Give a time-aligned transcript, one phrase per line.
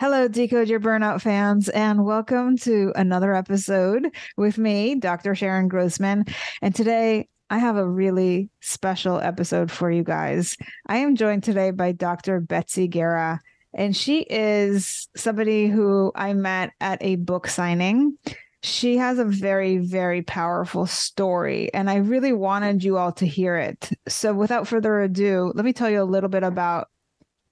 [0.00, 5.34] Hello, Decode Your Burnout fans, and welcome to another episode with me, Dr.
[5.34, 6.24] Sharon Grossman.
[6.62, 10.56] And today I have a really special episode for you guys.
[10.86, 12.38] I am joined today by Dr.
[12.38, 13.40] Betsy Guerra,
[13.74, 18.16] and she is somebody who I met at a book signing.
[18.62, 23.56] She has a very, very powerful story, and I really wanted you all to hear
[23.56, 23.90] it.
[24.06, 26.86] So, without further ado, let me tell you a little bit about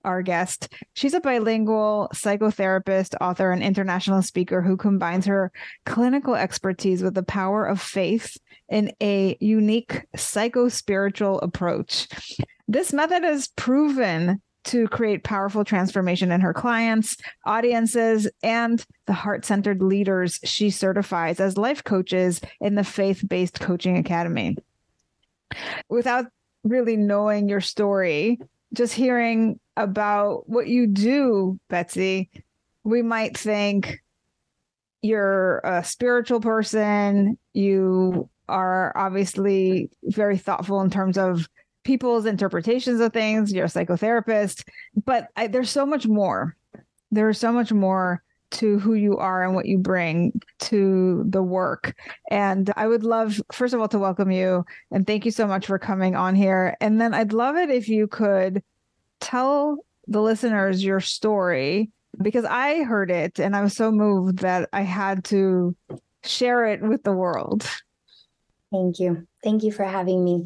[0.07, 0.73] our guest.
[0.95, 5.53] She's a bilingual psychotherapist, author, and international speaker who combines her
[5.85, 12.09] clinical expertise with the power of faith in a unique psycho spiritual approach.
[12.69, 19.45] This method is proven to create powerful transformation in her clients, audiences, and the heart
[19.45, 24.57] centered leaders she certifies as life coaches in the Faith Based Coaching Academy.
[25.89, 26.27] Without
[26.65, 28.41] really knowing your story,
[28.77, 32.31] just hearing about what you do, Betsy,
[32.85, 34.03] we might think
[35.03, 37.39] you're a spiritual person.
[37.53, 41.49] You are obviously very thoughtful in terms of
[41.85, 43.53] people's interpretations of things.
[43.53, 44.65] You're a psychotherapist,
[45.05, 46.57] but I, there's so much more.
[47.11, 51.95] There's so much more to who you are and what you bring to the work.
[52.31, 55.67] And I would love, first of all, to welcome you and thank you so much
[55.67, 56.77] for coming on here.
[56.81, 58.63] And then I'd love it if you could
[59.21, 61.91] tell the listeners your story
[62.23, 65.75] because I heard it and I was so moved that I had to
[66.25, 67.69] share it with the world.
[68.73, 69.27] Thank you.
[69.43, 70.45] Thank you for having me.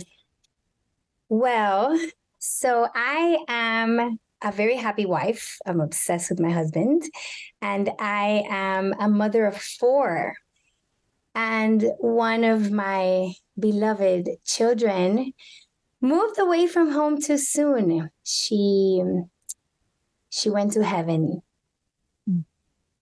[1.28, 1.99] Well,
[2.39, 5.59] so I am a very happy wife.
[5.67, 7.03] I'm obsessed with my husband,
[7.61, 10.34] and I am a mother of four.
[11.34, 15.33] And one of my beloved children
[16.01, 18.11] moved away from home too soon.
[18.25, 19.03] She
[20.31, 21.43] she went to heaven.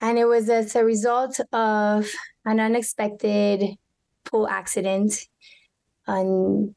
[0.00, 2.08] And it was as a result of
[2.44, 3.76] an unexpected
[4.24, 5.26] pool accident
[6.06, 6.74] on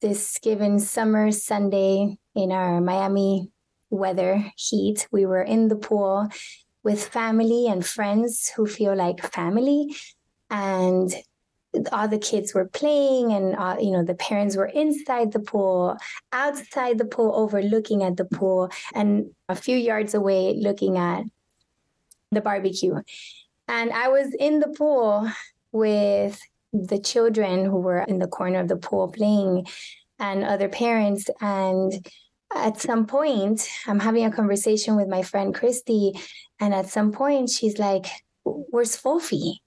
[0.00, 3.50] this given summer Sunday in our Miami
[3.96, 5.08] weather heat.
[5.10, 6.28] We were in the pool
[6.82, 9.96] with family and friends who feel like family.
[10.50, 11.12] And
[11.92, 15.96] all the kids were playing and uh, you know the parents were inside the pool
[16.32, 21.22] outside the pool overlooking at the pool and a few yards away looking at
[22.30, 22.94] the barbecue
[23.68, 25.30] and i was in the pool
[25.72, 26.40] with
[26.72, 29.66] the children who were in the corner of the pool playing
[30.18, 32.06] and other parents and
[32.54, 36.18] at some point i'm having a conversation with my friend christy
[36.60, 38.06] and at some point she's like
[38.44, 39.58] where's Fofi?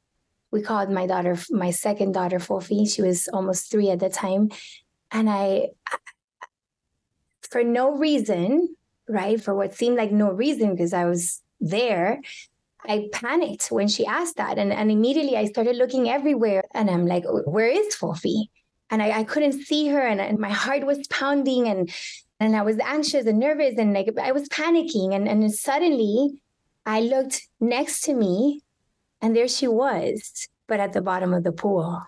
[0.52, 2.92] we called my daughter, my second daughter, Fofi.
[2.92, 4.50] She was almost three at the time.
[5.12, 5.70] And I,
[7.50, 8.76] for no reason,
[9.08, 12.22] right, for what seemed like no reason, because I was there,
[12.84, 14.58] I panicked when she asked that.
[14.58, 16.64] And, and immediately I started looking everywhere.
[16.74, 18.46] And I'm like, where is Fofi?
[18.90, 20.02] And I, I couldn't see her.
[20.02, 21.68] And, and my heart was pounding.
[21.68, 21.92] And
[22.40, 25.14] and I was anxious and nervous and like I was panicking.
[25.14, 26.42] And, and suddenly
[26.86, 28.62] I looked next to me
[29.22, 32.02] and there she was, but at the bottom of the pool.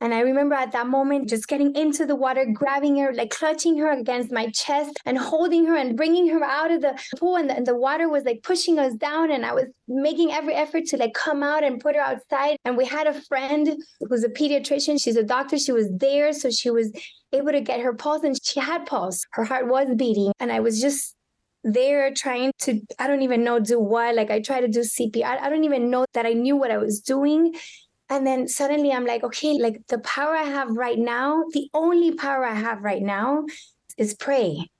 [0.00, 3.78] And I remember at that moment just getting into the water, grabbing her, like clutching
[3.78, 7.36] her against my chest and holding her and bringing her out of the pool.
[7.36, 9.30] And the, and the, water was like pushing us down.
[9.30, 12.56] And I was making every effort to like come out and put her outside.
[12.64, 15.02] And we had a friend who's a pediatrician.
[15.02, 15.58] She's a doctor.
[15.58, 16.32] She was there.
[16.32, 16.90] So she was
[17.32, 19.24] able to get her pulse and she had pulse.
[19.32, 20.32] Her heart was beating.
[20.40, 21.14] And I was just
[21.64, 24.14] there trying to, I don't even know, do what.
[24.14, 25.24] Like I tried to do CPR.
[25.24, 27.54] I, I don't even know that I knew what I was doing.
[28.08, 32.12] And then suddenly I'm like, okay, like the power I have right now, the only
[32.12, 33.44] power I have right now
[33.98, 34.70] is pray.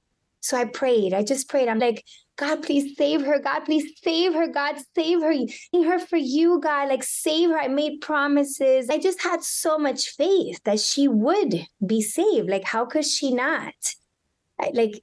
[0.40, 1.12] So I prayed.
[1.12, 1.69] I just prayed.
[1.69, 2.05] I'm like,
[2.37, 3.40] God, please save her.
[3.40, 4.46] God, please save her.
[4.46, 5.34] God, save her.
[5.73, 6.88] Her for you, God.
[6.88, 7.58] Like, save her.
[7.58, 8.88] I made promises.
[8.88, 12.49] I just had so much faith that she would be saved.
[12.49, 13.75] Like, how could she not?
[14.61, 15.02] I, like,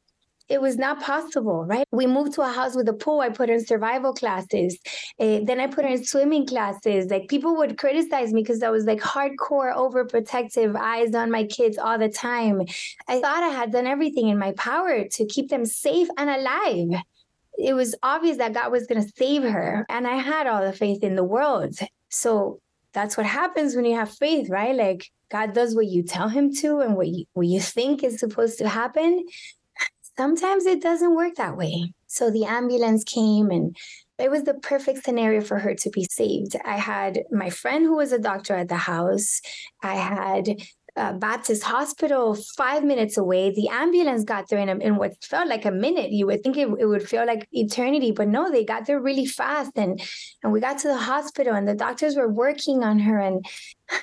[0.49, 1.87] it was not possible, right?
[1.91, 3.21] We moved to a house with a pool.
[3.21, 4.77] I put her in survival classes.
[5.19, 7.09] Uh, then I put her in swimming classes.
[7.09, 11.77] Like people would criticize me because I was like hardcore, overprotective, eyes on my kids
[11.77, 12.61] all the time.
[13.07, 17.01] I thought I had done everything in my power to keep them safe and alive.
[17.57, 19.85] It was obvious that God was going to save her.
[19.87, 21.77] And I had all the faith in the world.
[22.09, 22.59] So
[22.91, 24.75] that's what happens when you have faith, right?
[24.75, 28.19] Like God does what you tell him to and what you, what you think is
[28.19, 29.25] supposed to happen
[30.17, 31.93] sometimes it doesn't work that way.
[32.07, 33.75] So the ambulance came and
[34.19, 36.55] it was the perfect scenario for her to be saved.
[36.63, 39.41] I had my friend who was a doctor at the house.
[39.81, 40.61] I had
[40.95, 43.51] a Baptist Hospital five minutes away.
[43.51, 46.11] The ambulance got there in, a, in what felt like a minute.
[46.11, 49.25] You would think it, it would feel like eternity, but no, they got there really
[49.25, 49.71] fast.
[49.75, 49.99] And,
[50.43, 53.17] and we got to the hospital and the doctors were working on her.
[53.19, 53.43] And,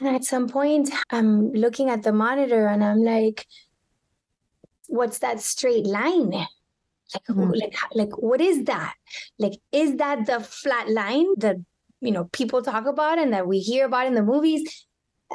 [0.01, 3.47] and at some point, I'm looking at the monitor and I'm like,
[4.91, 6.31] what's that straight line?
[6.31, 7.61] Like, mm.
[7.61, 8.95] like, like, what is that?
[9.39, 11.57] Like, is that the flat line that
[12.01, 14.87] you know people talk about and that we hear about in the movies?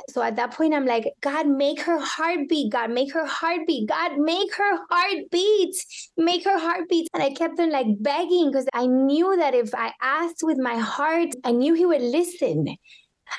[0.09, 2.69] So at that point, I'm like, God, make her heartbeat.
[2.69, 3.87] God, make her heartbeat.
[3.87, 5.75] God, make her heartbeat.
[6.17, 7.07] Make her heartbeat.
[7.13, 10.75] And I kept on like begging because I knew that if I asked with my
[10.75, 12.75] heart, I knew He would listen.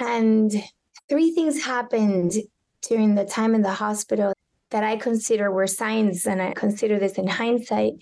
[0.00, 0.50] And
[1.10, 2.32] three things happened
[2.88, 4.32] during the time in the hospital
[4.70, 7.94] that I consider were signs, and I consider this in hindsight.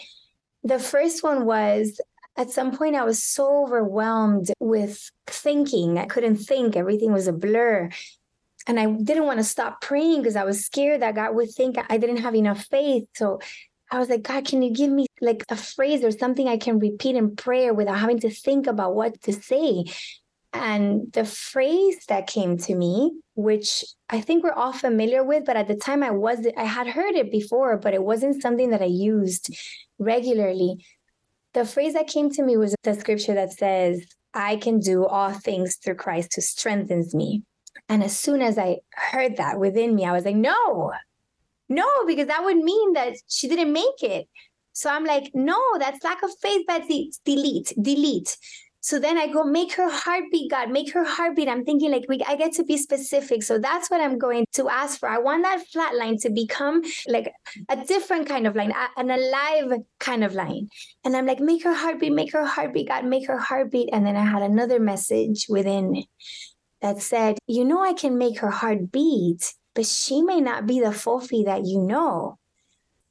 [0.63, 2.01] The first one was
[2.37, 5.99] at some point I was so overwhelmed with thinking.
[5.99, 7.91] I couldn't think, everything was a blur.
[8.67, 11.77] And I didn't want to stop praying because I was scared that God would think
[11.89, 13.05] I didn't have enough faith.
[13.15, 13.41] So
[13.91, 16.79] I was like, God, can you give me like a phrase or something I can
[16.79, 19.85] repeat in prayer without having to think about what to say?
[20.55, 25.57] And the phrase that came to me, which I think we're all familiar with, but
[25.57, 28.81] at the time I was I had heard it before, but it wasn't something that
[28.81, 29.53] I used
[29.99, 30.87] regularly.
[31.53, 35.33] The phrase that came to me was the scripture that says, I can do all
[35.33, 37.43] things through Christ who strengthens me.
[37.89, 40.93] And as soon as I heard that within me, I was like, no,
[41.69, 44.29] no, because that would mean that she didn't make it.
[44.73, 47.13] So I'm like, no, that's lack of faith, Betsy.
[47.25, 48.37] Delete, delete.
[48.85, 51.49] So then I go, make her heartbeat, God, make her heartbeat.
[51.49, 53.43] I'm thinking like we, I get to be specific.
[53.43, 55.09] So that's what I'm going to ask for.
[55.09, 57.33] I want that flat line to become like
[57.71, 60.69] a different kind of line, an alive kind of line.
[61.03, 63.89] And I'm like, make her heartbeat, make her heartbeat, God, make her heartbeat.
[63.91, 66.05] And then I had another message within
[66.83, 70.81] that said, you know, I can make her heart beat, but she may not be
[70.81, 72.39] the Fofi that you know.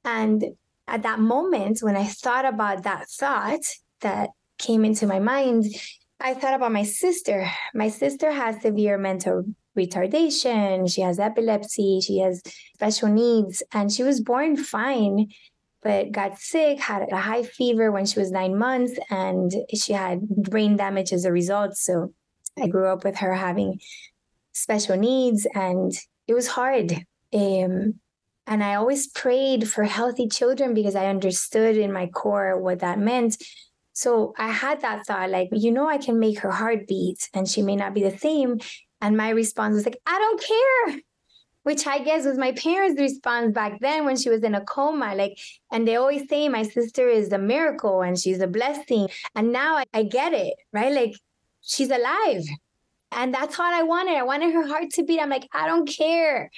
[0.06, 0.46] And
[0.88, 3.62] at that moment, when I thought about that thought,
[4.02, 5.66] that came into my mind,
[6.20, 7.50] I thought about my sister.
[7.74, 9.44] My sister has severe mental
[9.78, 10.92] retardation.
[10.92, 12.00] She has epilepsy.
[12.02, 12.42] She has
[12.76, 13.64] special needs.
[13.74, 15.30] And she was born fine,
[15.82, 20.28] but got sick, had a high fever when she was nine months, and she had
[20.30, 21.76] brain damage as a result.
[21.76, 22.14] So
[22.58, 23.80] I grew up with her having
[24.54, 25.92] special needs, and
[26.28, 26.94] it was hard.
[27.34, 27.96] Um,
[28.46, 33.00] and I always prayed for healthy children because I understood in my core what that
[33.00, 33.38] meant.
[33.94, 37.48] So I had that thought, like, you know, I can make her heart beat and
[37.48, 38.60] she may not be the same.
[39.02, 41.00] And my response was like, I don't care.
[41.62, 45.16] Which I guess was my parents' response back then when she was in a coma.
[45.16, 45.38] Like,
[45.72, 49.08] and they always say my sister is a miracle and she's a blessing.
[49.36, 50.92] And now I, I get it, right?
[50.92, 51.14] Like,
[51.62, 52.44] she's alive.
[53.14, 54.18] And that's all I wanted.
[54.18, 55.22] I wanted her heart to beat.
[55.22, 56.50] I'm like, I don't care.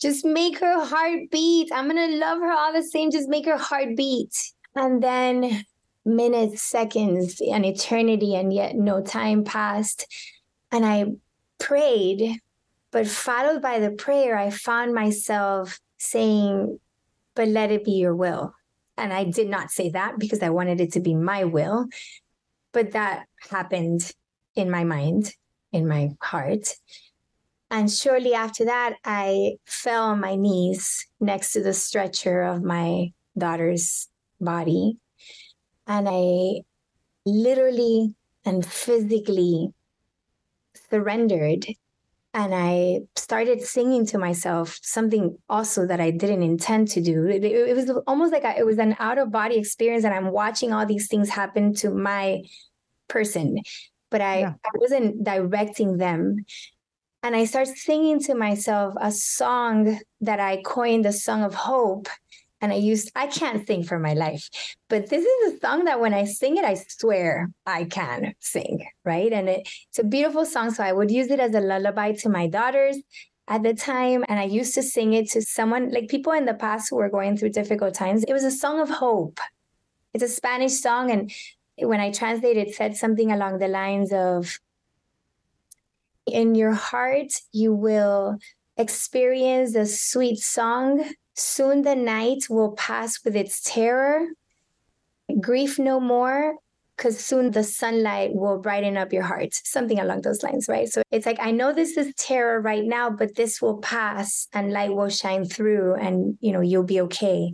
[0.00, 1.72] Just make her heart beat.
[1.72, 3.10] I'm going to love her all the same.
[3.10, 4.34] Just make her heart beat.
[4.76, 5.64] And then
[6.04, 10.06] minutes, seconds, an eternity, and yet no time passed.
[10.70, 11.06] And I
[11.58, 12.38] prayed,
[12.90, 16.78] but followed by the prayer, I found myself saying,
[17.34, 18.54] But let it be your will.
[18.96, 21.86] And I did not say that because I wanted it to be my will.
[22.72, 24.12] But that happened
[24.54, 25.34] in my mind,
[25.72, 26.68] in my heart.
[27.70, 33.12] And shortly after that, I fell on my knees next to the stretcher of my
[33.36, 34.08] daughter's
[34.40, 34.98] body
[35.92, 36.62] and I
[37.26, 38.14] literally
[38.46, 39.68] and physically
[40.90, 41.66] surrendered
[42.32, 47.26] and I started singing to myself something also that I didn't intend to do.
[47.26, 50.30] It, it was almost like I, it was an out of body experience, and I'm
[50.30, 52.40] watching all these things happen to my
[53.08, 53.58] person,
[54.10, 54.54] but I, yeah.
[54.64, 56.46] I wasn't directing them.
[57.22, 62.08] And I started singing to myself a song that I coined the song of hope
[62.62, 64.48] And I used, I can't sing for my life,
[64.88, 68.86] but this is a song that when I sing it, I swear I can sing,
[69.04, 69.32] right?
[69.32, 70.70] And it, it's a beautiful song.
[70.70, 72.98] So I would use it as a lullaby to my daughters
[73.48, 74.24] at the time.
[74.28, 77.10] And I used to sing it to someone, like people in the past who were
[77.10, 78.22] going through difficult times.
[78.22, 79.40] It was a song of hope.
[80.14, 81.10] It's a Spanish song.
[81.10, 81.32] And
[81.78, 84.60] when I translated, it said something along the lines of,
[86.26, 88.38] in your heart, you will
[88.76, 91.04] experience a sweet song.
[91.34, 94.26] Soon the night will pass with its terror.
[95.40, 96.56] Grief no more,
[96.96, 99.54] because soon the sunlight will brighten up your heart.
[99.54, 100.88] Something along those lines, right?
[100.88, 104.72] So it's like, I know this is terror right now, but this will pass and
[104.72, 107.52] light will shine through and, you know, you'll be okay.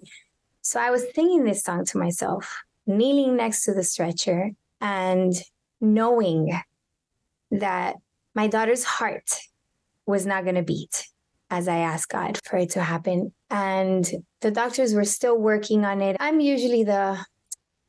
[0.60, 5.32] So I was singing this song to myself, kneeling next to the stretcher and
[5.80, 6.52] knowing
[7.50, 7.96] that
[8.34, 9.40] my daughter's heart
[10.04, 11.06] was not going to beat
[11.48, 13.32] as I asked God for it to happen.
[13.50, 14.08] And
[14.40, 16.16] the doctors were still working on it.
[16.20, 17.18] I'm usually the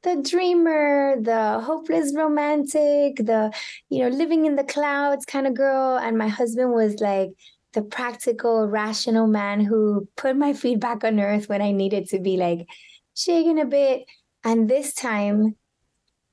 [0.01, 3.51] the dreamer, the hopeless romantic, the
[3.89, 7.31] you know, living in the clouds kind of girl and my husband was like
[7.73, 12.19] the practical, rational man who put my feet back on earth when I needed to
[12.19, 12.67] be like
[13.15, 14.05] shaking a bit.
[14.43, 15.55] And this time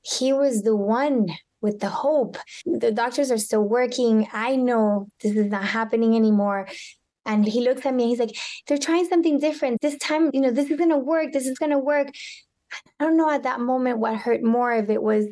[0.01, 1.27] he was the one
[1.61, 2.37] with the hope.
[2.65, 4.27] The doctors are still working.
[4.31, 6.67] I know this is not happening anymore.
[7.27, 8.35] And he looks at me and he's like,
[8.67, 9.81] they're trying something different.
[9.81, 11.33] This time, you know, this is going to work.
[11.33, 12.07] This is going to work.
[12.99, 15.27] I don't know at that moment what hurt more if it was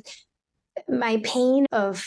[0.88, 2.06] my pain of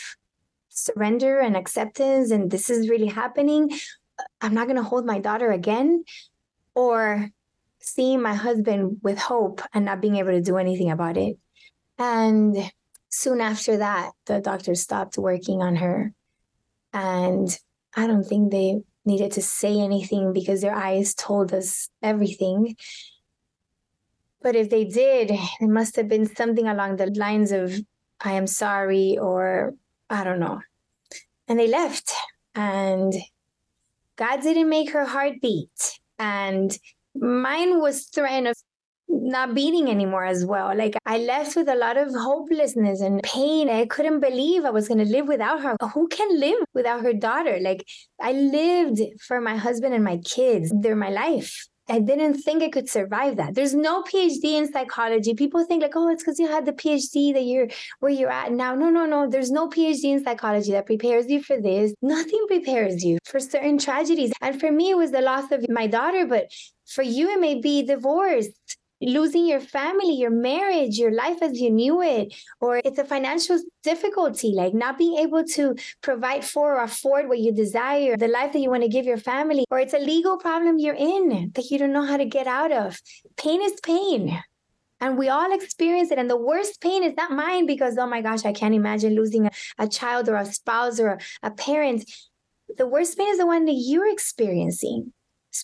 [0.69, 3.71] surrender and acceptance and this is really happening.
[4.17, 6.05] Uh, I'm not going to hold my daughter again.
[6.75, 7.29] Or
[7.81, 11.37] seeing my husband with hope and not being able to do anything about it.
[11.97, 12.71] And
[13.09, 16.13] soon after that, the doctor stopped working on her.
[16.93, 17.49] And
[17.95, 22.77] I don't think they needed to say anything because their eyes told us everything.
[24.41, 27.73] But if they did, it must have been something along the lines of,
[28.21, 29.73] I am sorry, or
[30.09, 30.61] I don't know.
[31.47, 32.13] And they left.
[32.55, 33.13] And
[34.15, 35.99] God didn't make her heart beat.
[36.17, 36.77] And
[37.13, 38.53] mine was threatened
[39.09, 40.75] not beating anymore as well.
[40.75, 43.69] Like I left with a lot of hopelessness and pain.
[43.69, 45.75] I couldn't believe I was going to live without her.
[45.93, 47.57] Who can live without her daughter?
[47.61, 47.85] Like
[48.21, 50.71] I lived for my husband and my kids.
[50.73, 51.67] They're my life.
[51.91, 53.55] I didn't think I could survive that.
[53.55, 55.33] There's no PhD in psychology.
[55.33, 57.67] People think like, oh, it's because you had the PhD that you're
[57.99, 58.75] where you're at now.
[58.75, 59.27] No, no, no.
[59.27, 61.93] There's no PhD in psychology that prepares you for this.
[62.03, 64.31] Nothing prepares you for certain tragedies.
[64.39, 66.51] And for me, it was the loss of my daughter, but
[66.85, 68.47] for you, it may be divorce
[69.01, 73.59] losing your family, your marriage, your life as you knew it, or it's a financial
[73.83, 78.53] difficulty, like not being able to provide for or afford what you desire, the life
[78.53, 81.69] that you want to give your family, or it's a legal problem you're in that
[81.71, 82.99] you don't know how to get out of.
[83.37, 84.41] Pain is pain.
[85.01, 86.17] And we all experience it.
[86.17, 89.45] And the worst pain is not mine because, oh my gosh, I can't imagine losing
[89.45, 92.03] a, a child or a spouse or a, a parent.
[92.77, 95.13] The worst pain is the one that you're experiencing.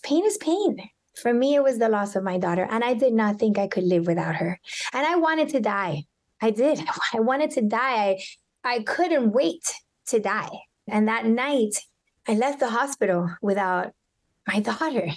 [0.03, 0.77] Pain is pain.
[1.15, 3.67] For me, it was the loss of my daughter, and I did not think I
[3.67, 4.60] could live without her.
[4.93, 6.03] And I wanted to die.
[6.41, 6.79] I did.
[7.13, 8.17] I wanted to die.
[8.63, 9.74] I, I couldn't wait
[10.07, 10.51] to die.
[10.88, 11.75] And that night,
[12.27, 13.93] I left the hospital without
[14.48, 15.07] my daughter.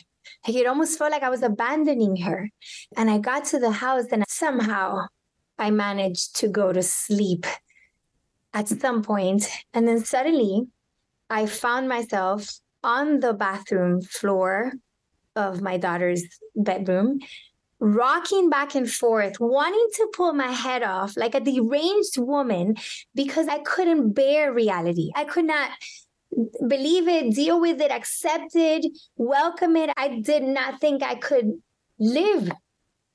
[0.47, 2.51] Like it almost felt like I was abandoning her.
[2.97, 5.07] And I got to the house, and somehow
[5.59, 7.45] I managed to go to sleep
[8.55, 9.49] at some point.
[9.75, 10.69] And then suddenly,
[11.29, 14.73] I found myself on the bathroom floor
[15.39, 16.23] of my daughter's
[16.57, 17.21] bedroom,
[17.81, 22.77] rocking back and forth, wanting to pull my head off like a deranged woman
[23.15, 25.11] because I couldn't bear reality.
[25.15, 25.71] I could not
[26.67, 28.85] believe it, deal with it, accept it,
[29.17, 29.91] welcome it.
[29.97, 31.53] I did not think I could
[31.99, 32.51] live.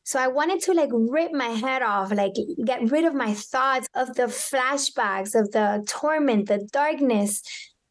[0.05, 2.33] So I wanted to like rip my head off, like
[2.65, 7.41] get rid of my thoughts of the flashbacks, of the torment, the darkness.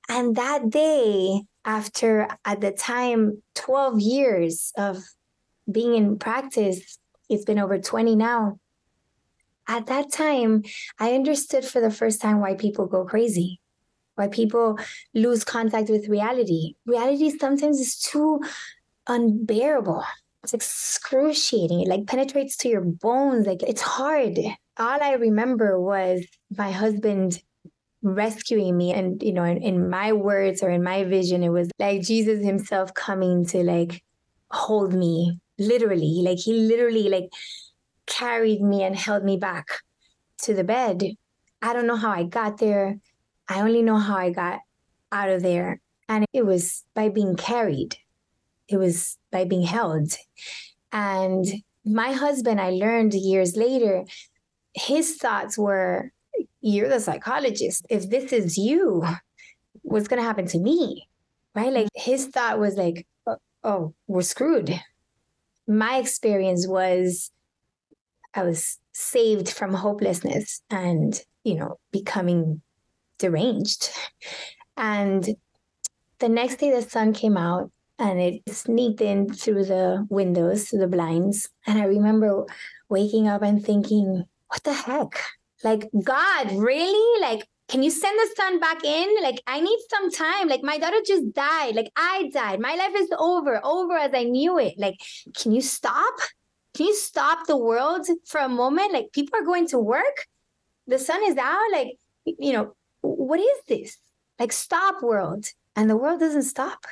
[0.08, 5.02] And that day, after at the time 12 years of
[5.70, 8.58] being in practice it's been over 20 now.
[9.66, 10.62] At that time
[10.98, 13.60] i understood for the first time why people go crazy
[14.14, 14.78] why people
[15.14, 16.74] lose contact with reality.
[16.86, 18.40] Reality sometimes is too
[19.06, 20.04] unbearable.
[20.42, 21.80] It's excruciating.
[21.82, 23.46] It like penetrates to your bones.
[23.46, 24.38] Like it's hard.
[24.78, 26.24] All i remember was
[26.56, 27.40] my husband
[28.02, 28.92] rescuing me.
[28.92, 32.44] And you know in, in my words or in my vision it was like jesus
[32.44, 34.02] himself coming to like
[34.50, 36.20] hold me literally.
[36.22, 37.30] Like he literally like
[38.06, 39.66] carried me and held me back
[40.42, 41.02] to the bed.
[41.60, 42.98] I don't know how i got there.
[43.48, 44.60] I only know how i got
[45.10, 45.80] out of there.
[46.08, 47.96] And it was by being carried.
[48.68, 50.12] It was by being held.
[50.90, 51.46] And
[51.84, 54.04] my husband, I learned years later,
[54.74, 56.12] his thoughts were,
[56.62, 57.84] You're the psychologist.
[57.90, 59.04] If this is you,
[59.82, 61.08] what's going to happen to me?
[61.54, 61.72] Right?
[61.72, 61.74] Mm.
[61.74, 64.80] Like his thought was like, oh, oh, we're screwed.
[65.66, 67.30] My experience was
[68.34, 72.62] I was saved from hopelessness and, you know, becoming
[73.18, 73.90] deranged.
[74.76, 75.28] And
[76.18, 80.80] the next day, the sun came out and it sneaked in through the windows, through
[80.80, 81.50] the blinds.
[81.66, 82.46] And I remember
[82.88, 85.20] waking up and thinking, what the heck?
[85.64, 87.20] Like, God, really?
[87.20, 89.22] Like, can you send the sun back in?
[89.22, 90.48] Like, I need some time.
[90.48, 91.74] Like, my daughter just died.
[91.74, 92.60] Like, I died.
[92.60, 94.74] My life is over, over as I knew it.
[94.76, 95.00] Like,
[95.36, 96.14] can you stop?
[96.74, 98.92] Can you stop the world for a moment?
[98.92, 100.26] Like, people are going to work.
[100.86, 101.70] The sun is out.
[101.72, 103.96] Like, you know, what is this?
[104.38, 105.46] Like, stop, world.
[105.76, 106.84] And the world doesn't stop.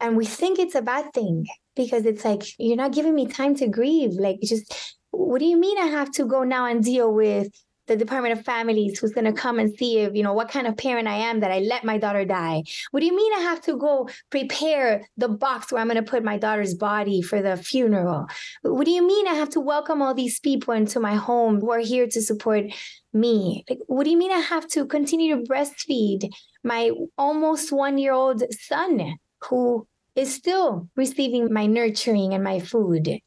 [0.00, 1.46] And we think it's a bad thing
[1.76, 4.12] because it's like, you're not giving me time to grieve.
[4.12, 7.48] Like, just, what do you mean I have to go now and deal with
[7.90, 10.68] the Department of Families who's going to come and see if, you know, what kind
[10.68, 12.62] of parent I am that I let my daughter die?
[12.92, 16.08] What do you mean I have to go prepare the box where I'm going to
[16.08, 18.26] put my daughter's body for the funeral?
[18.62, 21.72] What do you mean I have to welcome all these people into my home who
[21.72, 22.66] are here to support
[23.12, 23.64] me?
[23.68, 26.30] Like, what do you mean I have to continue to breastfeed
[26.62, 29.16] my almost one year old son
[29.48, 33.18] who is still receiving my nurturing and my food?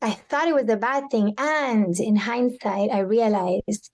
[0.00, 1.34] I thought it was a bad thing.
[1.38, 3.90] And in hindsight, I realized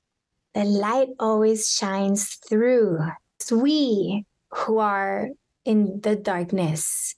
[0.54, 2.98] the light always shines through.
[3.40, 5.28] It's we who are
[5.64, 7.14] in the darkness,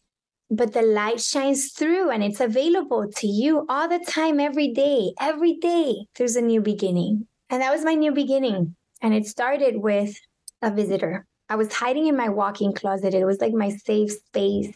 [0.51, 5.13] but the light shines through and it's available to you all the time, every day.
[5.21, 7.27] Every day, there's a new beginning.
[7.51, 8.77] And that was my new beginning.
[9.03, 10.17] And it started with
[10.63, 11.27] a visitor.
[11.49, 13.15] I was hiding in my walk-in closet.
[13.15, 14.73] It was like my safe space.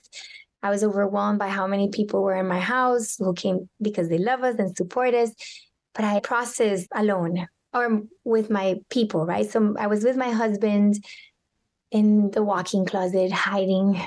[0.63, 4.19] I was overwhelmed by how many people were in my house who came because they
[4.19, 5.33] love us and support us.
[5.95, 9.49] But I processed alone or with my people, right?
[9.49, 11.03] So I was with my husband
[11.91, 14.01] in the walk-in closet, hiding.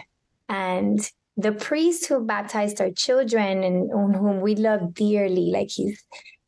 [0.47, 0.99] And
[1.37, 6.03] the priest who baptized our children and whom we love dearly, like he's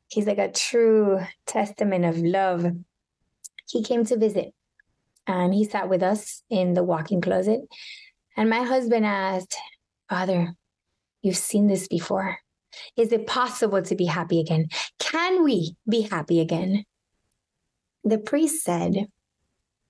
[0.09, 2.65] he's like a true testament of love.
[3.67, 4.53] He came to visit
[5.27, 7.61] and he sat with us in the walk-in closet.
[8.37, 9.57] And my husband asked,
[10.09, 10.55] Father,
[11.21, 12.37] you've seen this before.
[12.97, 14.67] Is it possible to be happy again?
[14.99, 16.85] Can we be happy again?
[18.03, 19.07] The priest said,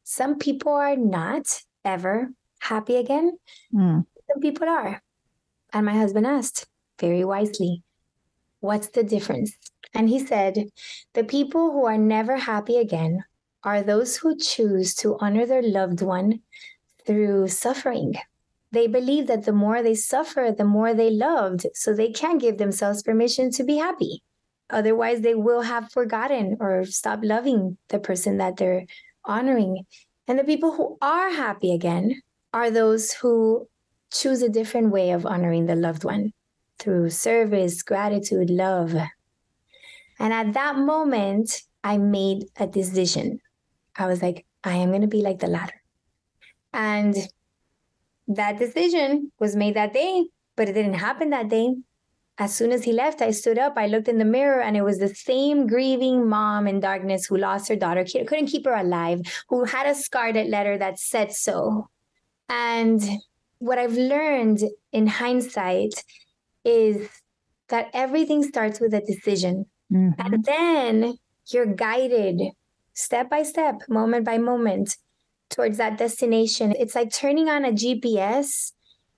[0.03, 3.37] Some people are not ever happy again.
[3.73, 4.05] Mm.
[4.27, 5.01] Some people are.
[5.73, 6.67] And my husband asked
[6.99, 7.83] very wisely,
[8.59, 9.57] What's the difference?
[9.93, 10.69] And he said,
[11.13, 13.23] The people who are never happy again
[13.63, 16.41] are those who choose to honor their loved one
[17.05, 18.15] through suffering.
[18.75, 22.57] They believe that the more they suffer, the more they loved, so they can't give
[22.57, 24.21] themselves permission to be happy.
[24.69, 28.85] Otherwise, they will have forgotten or stop loving the person that they're
[29.23, 29.85] honoring.
[30.27, 32.21] And the people who are happy again
[32.53, 33.69] are those who
[34.11, 36.33] choose a different way of honoring the loved one
[36.77, 38.93] through service, gratitude, love.
[40.19, 43.39] And at that moment, I made a decision.
[43.95, 45.81] I was like, I am going to be like the latter.
[46.73, 47.15] And
[48.27, 51.75] that decision was made that day, but it didn't happen that day.
[52.37, 54.81] As soon as he left, I stood up, I looked in the mirror, and it
[54.81, 59.21] was the same grieving mom in darkness who lost her daughter, couldn't keep her alive,
[59.47, 61.89] who had a scarlet letter that said so.
[62.49, 63.01] And
[63.59, 64.59] what I've learned
[64.91, 65.93] in hindsight
[66.65, 67.07] is
[67.69, 69.65] that everything starts with a decision.
[69.91, 70.19] Mm-hmm.
[70.19, 71.17] And then
[71.51, 72.41] you're guided
[72.93, 74.97] step by step, moment by moment
[75.49, 76.73] towards that destination.
[76.77, 78.73] It's like turning on a GPS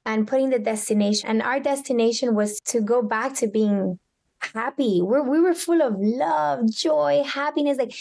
[0.06, 1.30] and putting the destination.
[1.30, 4.00] And our destination was to go back to being
[4.40, 5.02] happy.
[5.02, 7.78] We're, we were full of love, joy, happiness.
[7.78, 7.94] Like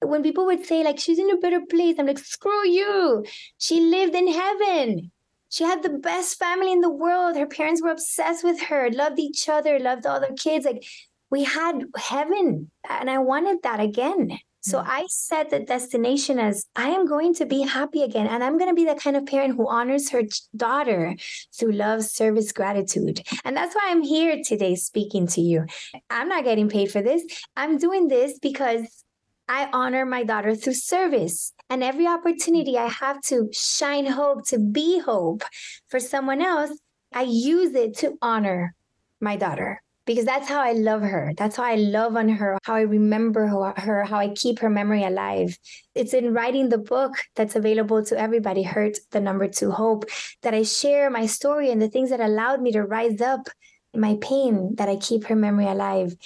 [0.00, 3.24] when people would say, like, she's in a better place, I'm like, screw you.
[3.58, 5.10] She lived in heaven.
[5.50, 7.36] She had the best family in the world.
[7.36, 10.64] Her parents were obsessed with her, loved each other, loved all their kids.
[10.64, 10.82] Like
[11.30, 12.70] we had heaven.
[12.88, 14.38] And I wanted that again.
[14.62, 14.84] So mm.
[14.86, 18.26] I set the destination as I am going to be happy again.
[18.26, 20.22] And I'm going to be the kind of parent who honors her
[20.56, 21.16] daughter
[21.56, 23.20] through love, service, gratitude.
[23.44, 25.66] And that's why I'm here today speaking to you.
[26.08, 27.22] I'm not getting paid for this.
[27.56, 29.04] I'm doing this because
[29.48, 31.52] I honor my daughter through service.
[31.68, 35.42] And every opportunity I have to shine hope, to be hope
[35.88, 36.70] for someone else,
[37.12, 38.74] I use it to honor
[39.20, 41.32] my daughter because that's how I love her.
[41.36, 45.04] That's how I love on her, how I remember her, how I keep her memory
[45.04, 45.56] alive.
[45.94, 50.06] It's in writing the book that's available to everybody, Hurt the Number Two Hope,
[50.42, 53.48] that I share my story and the things that allowed me to rise up
[53.94, 56.16] my pain, that I keep her memory alive.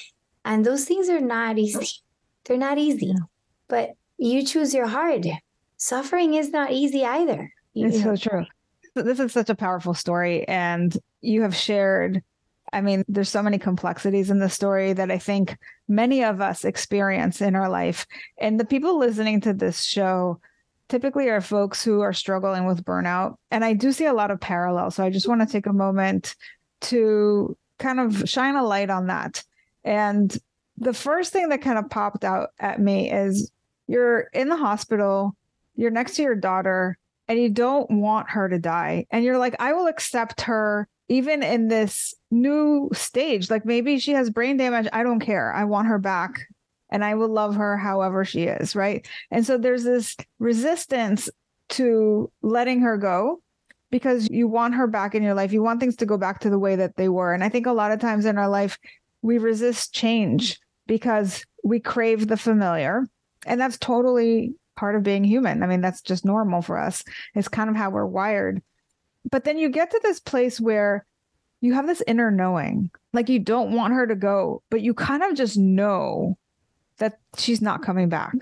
[0.45, 1.89] And those things are not easy.
[2.45, 3.15] They're not easy.
[3.69, 5.27] But you choose your hard.
[5.77, 7.53] Suffering is not easy either.
[7.75, 8.15] You it's know.
[8.15, 8.47] so true.
[8.95, 10.47] This is such a powerful story.
[10.49, 12.23] And you have shared,
[12.73, 15.57] I mean, there's so many complexities in the story that I think
[15.89, 18.07] many of us experience in our life.
[18.39, 20.41] And the people listening to this show
[20.89, 23.37] typically are folks who are struggling with burnout.
[23.51, 24.97] And I do see a lot of parallels.
[24.97, 26.35] So I just want to take a moment
[26.83, 29.43] to kind of shine a light on that.
[29.85, 30.37] And
[30.79, 33.51] the first thing that kind of popped out at me is
[33.87, 35.37] you're in the hospital,
[35.75, 36.99] you're next to your daughter,
[37.29, 39.07] and you don't want her to die.
[39.11, 43.51] And you're like, I will accept her even in this new stage.
[43.51, 44.89] Like maybe she has brain damage.
[44.93, 45.53] I don't care.
[45.53, 46.47] I want her back
[46.91, 48.77] and I will love her however she is.
[48.77, 49.07] Right.
[49.31, 51.29] And so there's this resistance
[51.71, 53.41] to letting her go
[53.91, 55.53] because you want her back in your life.
[55.53, 57.33] You want things to go back to the way that they were.
[57.33, 58.79] And I think a lot of times in our life,
[59.23, 63.07] we resist change because we crave the familiar.
[63.47, 65.63] And that's totally part of being human.
[65.63, 67.03] I mean, that's just normal for us.
[67.35, 68.63] It's kind of how we're wired.
[69.31, 71.05] But then you get to this place where
[71.67, 75.23] you have this inner knowing, like you don't want her to go, but you kind
[75.23, 76.39] of just know
[76.99, 78.35] that she's not coming back.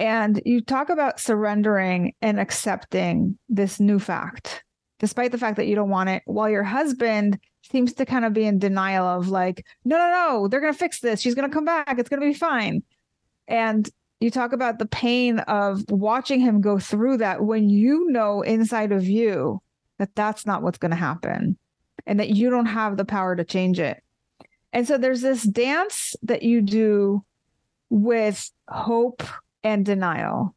[0.00, 4.64] And you talk about surrendering and accepting this new fact,
[4.98, 7.38] despite the fact that you don't want it, while your husband
[7.70, 10.78] seems to kind of be in denial of like, no, no, no, they're going to
[10.78, 11.20] fix this.
[11.20, 11.98] She's going to come back.
[11.98, 12.82] It's going to be fine.
[13.46, 18.42] And you talk about the pain of watching him go through that when you know
[18.42, 19.62] inside of you
[19.98, 21.56] that that's not what's going to happen
[22.06, 24.02] and that you don't have the power to change it.
[24.72, 27.24] And so there's this dance that you do
[27.90, 29.22] with hope
[29.62, 30.54] and denial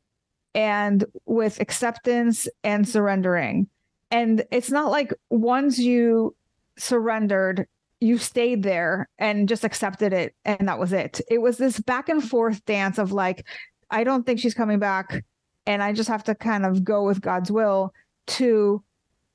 [0.55, 3.67] and with acceptance and surrendering.
[4.09, 6.35] And it's not like once you
[6.77, 7.67] surrendered,
[7.99, 11.21] you stayed there and just accepted it and that was it.
[11.29, 13.45] It was this back and forth dance of like,
[13.89, 15.23] I don't think she's coming back.
[15.65, 17.93] And I just have to kind of go with God's will
[18.27, 18.83] to,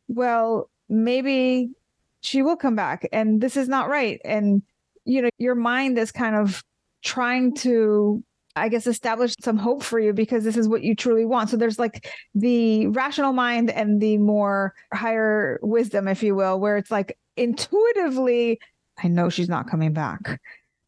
[0.09, 1.71] well, maybe
[2.23, 4.21] she will come back and this is not right.
[4.25, 4.63] And,
[5.05, 6.63] you know, your mind is kind of
[7.03, 11.25] trying to I guess establish some hope for you because this is what you truly
[11.25, 11.49] want.
[11.49, 16.77] So there's like the rational mind and the more higher wisdom, if you will, where
[16.77, 18.61] it's like intuitively,
[19.03, 20.39] I know she's not coming back,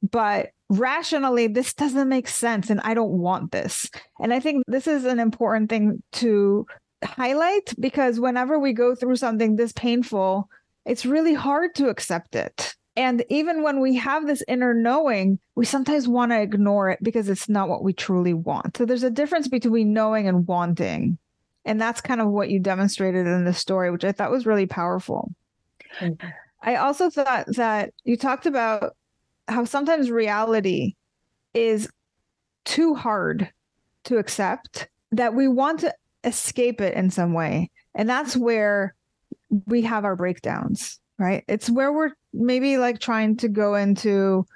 [0.02, 3.88] but rationally, this doesn't make sense and I don't want this.
[4.20, 6.66] And I think this is an important thing to
[7.02, 10.48] highlight because whenever we go through something this painful,
[10.84, 12.74] it's really hard to accept it.
[12.96, 17.28] And even when we have this inner knowing, we sometimes want to ignore it because
[17.28, 18.76] it's not what we truly want.
[18.76, 21.18] So there's a difference between knowing and wanting.
[21.64, 24.66] And that's kind of what you demonstrated in the story, which I thought was really
[24.66, 25.32] powerful.
[25.98, 26.28] Mm-hmm.
[26.62, 28.96] I also thought that you talked about
[29.48, 30.94] how sometimes reality
[31.52, 31.88] is
[32.64, 33.50] too hard
[34.04, 37.70] to accept, that we want to escape it in some way.
[37.94, 38.94] And that's where
[39.66, 41.44] we have our breakdowns right?
[41.48, 44.46] It's where we're maybe like trying to go into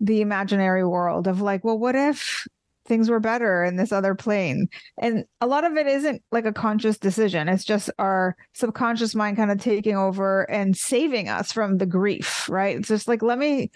[0.00, 2.46] the imaginary world of like, well, what if
[2.86, 4.68] things were better in this other plane?
[4.98, 7.48] And a lot of it isn't like a conscious decision.
[7.48, 12.48] It's just our subconscious mind kind of taking over and saving us from the grief,
[12.48, 12.76] right?
[12.76, 13.70] It's just like, let me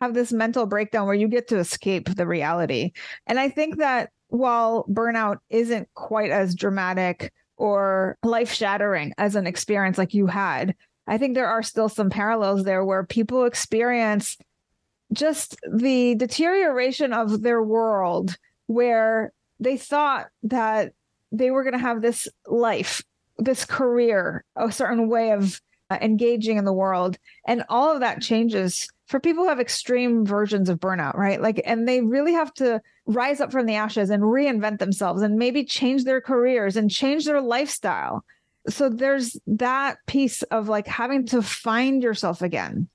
[0.00, 2.92] have this mental breakdown where you get to escape the reality.
[3.26, 9.46] And I think that while burnout isn't quite as dramatic or life shattering as an
[9.46, 10.74] experience like you had,
[11.06, 14.38] I think there are still some parallels there where people experience
[15.12, 20.94] just the deterioration of their world where they thought that
[21.32, 23.02] they were going to have this life,
[23.36, 27.18] this career, a certain way of uh, engaging in the world.
[27.46, 31.42] And all of that changes for people who have extreme versions of burnout, right?
[31.42, 35.36] Like, and they really have to rise up from the ashes and reinvent themselves and
[35.36, 38.24] maybe change their careers and change their lifestyle
[38.68, 42.88] so there's that piece of like having to find yourself again.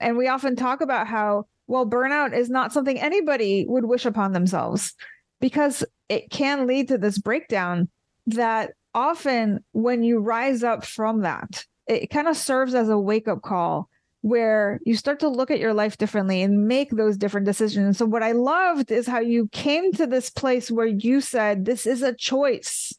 [0.00, 4.32] And we often talk about how, well, burnout is not something anybody would wish upon
[4.32, 4.94] themselves
[5.40, 7.88] because it can lead to this breakdown
[8.26, 13.28] that often when you rise up from that, it kind of serves as a wake
[13.28, 13.88] up call
[14.24, 17.98] where you start to look at your life differently and make those different decisions.
[17.98, 21.84] So, what I loved is how you came to this place where you said, This
[21.84, 22.94] is a choice.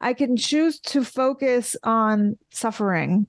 [0.00, 3.26] I can choose to focus on suffering,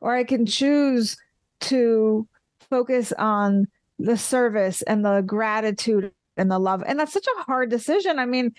[0.00, 1.16] or I can choose
[1.62, 2.28] to
[2.70, 3.66] focus on
[3.98, 6.84] the service and the gratitude and the love.
[6.86, 8.20] And that's such a hard decision.
[8.20, 8.54] I mean,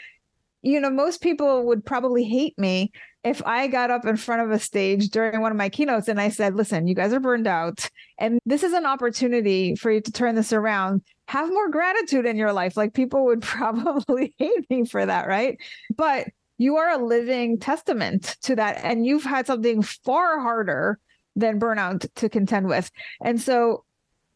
[0.63, 2.91] you know, most people would probably hate me
[3.23, 6.19] if I got up in front of a stage during one of my keynotes and
[6.19, 10.01] I said, listen, you guys are burned out, and this is an opportunity for you
[10.01, 11.01] to turn this around.
[11.27, 12.75] Have more gratitude in your life.
[12.75, 15.57] Like people would probably hate me for that, right?
[15.95, 18.79] But you are a living testament to that.
[18.83, 20.99] And you've had something far harder
[21.35, 22.91] than burnout to contend with.
[23.21, 23.83] And so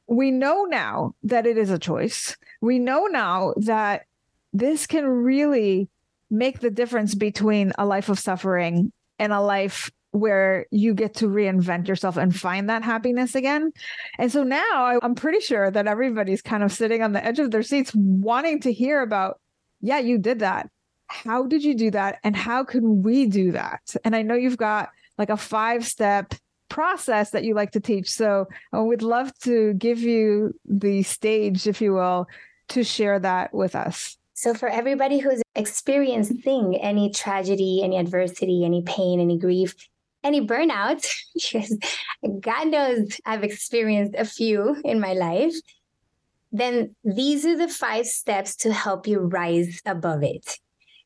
[0.08, 2.36] we know now that it is a choice.
[2.60, 4.04] We know now that
[4.52, 5.90] this can really
[6.30, 11.28] make the difference between a life of suffering and a life where you get to
[11.28, 13.72] reinvent yourself and find that happiness again.
[14.18, 17.52] And so now I'm pretty sure that everybody's kind of sitting on the edge of
[17.52, 19.40] their seats wanting to hear about,
[19.82, 20.70] yeah, you did that.
[21.08, 22.20] How did you do that?
[22.24, 23.96] And how can we do that?
[24.04, 26.34] And I know you've got like a five step
[26.70, 28.10] process that you like to teach.
[28.10, 32.28] So I would love to give you the stage, if you will,
[32.70, 34.17] to share that with us.
[34.38, 39.74] So, for everybody who's experiencing any tragedy, any adversity, any pain, any grief,
[40.24, 41.76] any burnout, because
[42.40, 45.56] God knows I've experienced a few in my life,
[46.52, 50.60] then these are the five steps to help you rise above it.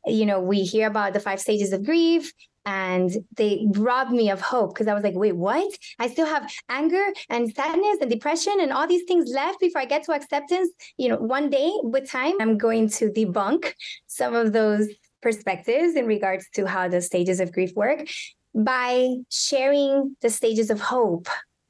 [0.06, 2.34] You know, we hear about the five stages of grief,
[2.66, 5.74] and they robbed me of hope because I was like, wait, what?
[6.00, 9.86] I still have anger and sadness and depression and all these things left before I
[9.86, 10.70] get to acceptance.
[10.98, 13.74] You know, one day with time, I'm going to debunk
[14.08, 14.88] some of those
[15.22, 18.08] perspectives in regards to how the stages of grief work
[18.54, 21.28] by sharing the stages of hope,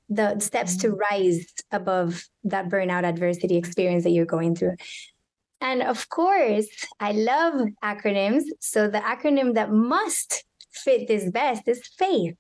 [0.10, 1.00] the steps to mm.
[1.00, 4.76] rise above that burnout adversity experience that you're going through.
[5.62, 6.68] And of course,
[7.00, 8.44] I love acronyms.
[8.60, 12.38] So the acronym that must fit this best is faith.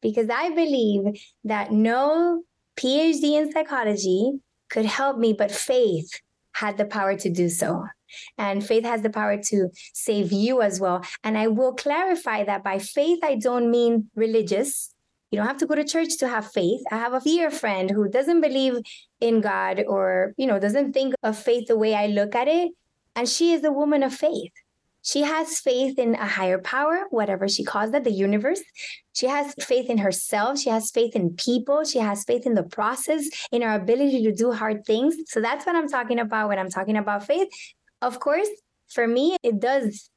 [0.00, 2.42] Because I believe that no
[2.76, 4.32] PhD in psychology
[4.68, 6.10] could help me, but faith
[6.54, 7.84] had the power to do so.
[8.36, 11.02] And faith has the power to save you as well.
[11.24, 14.94] And I will clarify that by faith, I don't mean religious.
[15.30, 16.82] You don't have to go to church to have faith.
[16.90, 18.76] I have a dear friend who doesn't believe
[19.20, 22.72] in God or, you know, doesn't think of faith the way I look at it.
[23.16, 24.52] And she is a woman of faith.
[25.02, 28.62] She has faith in a higher power, whatever she calls that, the universe.
[29.12, 30.58] She has faith in herself.
[30.58, 31.84] She has faith in people.
[31.84, 35.16] She has faith in the process, in our ability to do hard things.
[35.26, 37.48] So that's what I'm talking about when I'm talking about faith.
[38.00, 38.48] Of course,
[38.88, 40.08] for me, it does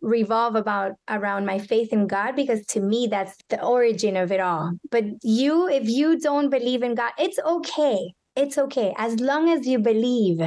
[0.00, 4.40] revolve about around my faith in God because to me that's the origin of it
[4.40, 4.72] all.
[4.90, 8.14] But you if you don't believe in God, it's okay.
[8.34, 10.40] It's okay as long as you believe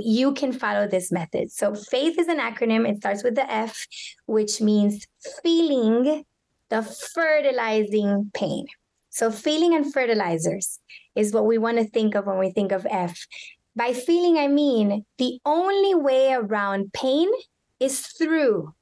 [0.00, 1.52] you can follow this method.
[1.52, 2.88] So, faith is an acronym.
[2.88, 3.86] It starts with the F,
[4.26, 5.06] which means
[5.42, 6.24] feeling
[6.70, 8.66] the fertilizing pain.
[9.10, 10.78] So, feeling and fertilizers
[11.14, 13.26] is what we want to think of when we think of F.
[13.74, 17.28] By feeling, I mean the only way around pain
[17.78, 18.74] is through.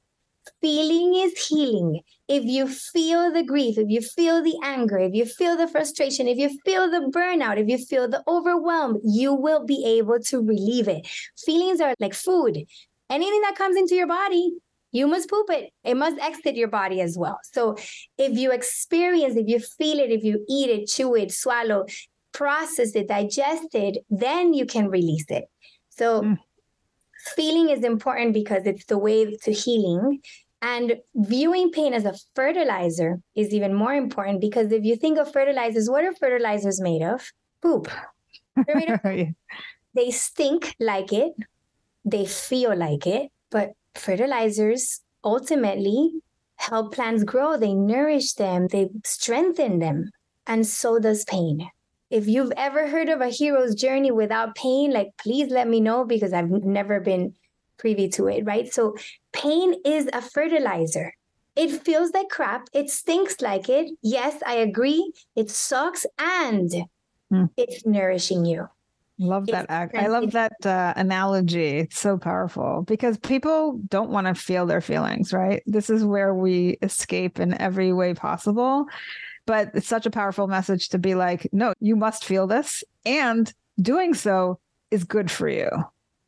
[0.61, 5.25] Feeling is healing if you feel the grief, if you feel the anger, if you
[5.25, 9.65] feel the frustration, if you feel the burnout, if you feel the overwhelm, you will
[9.65, 11.07] be able to relieve it.
[11.45, 12.63] Feelings are like food.
[13.09, 14.53] Anything that comes into your body,
[14.91, 15.71] you must poop it.
[15.83, 17.37] It must exit your body as well.
[17.53, 17.75] So
[18.17, 21.85] if you experience, if you feel it, if you eat it, chew it, swallow,
[22.31, 25.45] process it, digest it, then you can release it.
[25.89, 26.37] So mm.
[27.35, 30.19] Feeling is important because it's the way to healing.
[30.61, 35.31] And viewing pain as a fertilizer is even more important because if you think of
[35.31, 37.31] fertilizers, what are fertilizers made of?
[37.61, 37.87] Poop.
[38.73, 38.99] Made of
[39.93, 41.33] They stink like it,
[42.03, 46.21] they feel like it, but fertilizers ultimately
[46.57, 47.57] help plants grow.
[47.57, 50.11] They nourish them, they strengthen them.
[50.47, 51.69] And so does pain.
[52.15, 56.05] If you've ever heard of a hero's journey without pain, like please let me know
[56.05, 57.33] because I've never been
[57.77, 58.71] privy to it, right?
[58.71, 58.95] So
[59.33, 61.13] pain is a fertilizer.
[61.57, 62.69] It feels like crap.
[62.71, 63.91] It stinks like it.
[64.01, 65.11] Yes, I agree.
[65.35, 66.71] It sucks and
[67.29, 67.45] hmm.
[67.57, 68.69] it's nourishing you.
[69.19, 69.65] Love that.
[69.69, 71.79] I love that uh, analogy.
[71.79, 75.61] It's so powerful because people don't want to feel their feelings, right?
[75.65, 78.85] This is where we escape in every way possible.
[79.45, 82.83] But it's such a powerful message to be like, no, you must feel this.
[83.05, 84.59] And doing so
[84.91, 85.69] is good for you.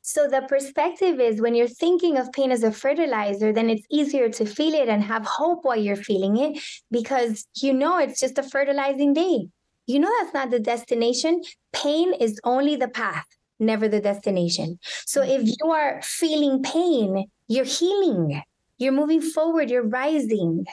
[0.02, 4.30] So the perspective is when you're thinking of pain as a fertilizer, then it's easier
[4.30, 8.38] to feel it and have hope while you're feeling it because you know it's just
[8.38, 9.50] a fertilizing day.
[9.86, 11.42] You know that's not the destination.
[11.74, 13.26] Pain is only the path,
[13.60, 14.80] never the destination.
[15.06, 18.42] So if you are feeling pain, you're healing,
[18.78, 20.66] you're moving forward, you're rising.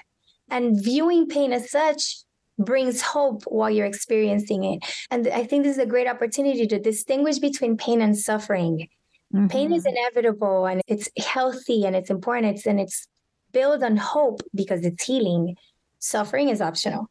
[0.49, 2.24] And viewing pain as such
[2.59, 4.85] brings hope while you're experiencing it.
[5.11, 8.89] And I think this is a great opportunity to distinguish between pain and suffering
[9.35, 9.49] Mm-hmm.
[9.49, 13.09] Pain is inevitable and it's healthy and it's important it's, and it's
[13.53, 15.57] built on hope because it's healing.
[15.99, 17.11] Suffering is optional.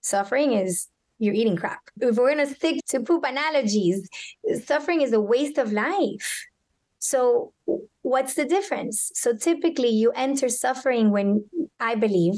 [0.00, 1.80] Suffering is you're eating crap.
[2.00, 4.08] If we're going to stick to poop analogies,
[4.64, 6.46] suffering is a waste of life.
[6.98, 7.52] So,
[8.02, 9.10] what's the difference?
[9.14, 11.44] So, typically, you enter suffering when
[11.78, 12.34] I believe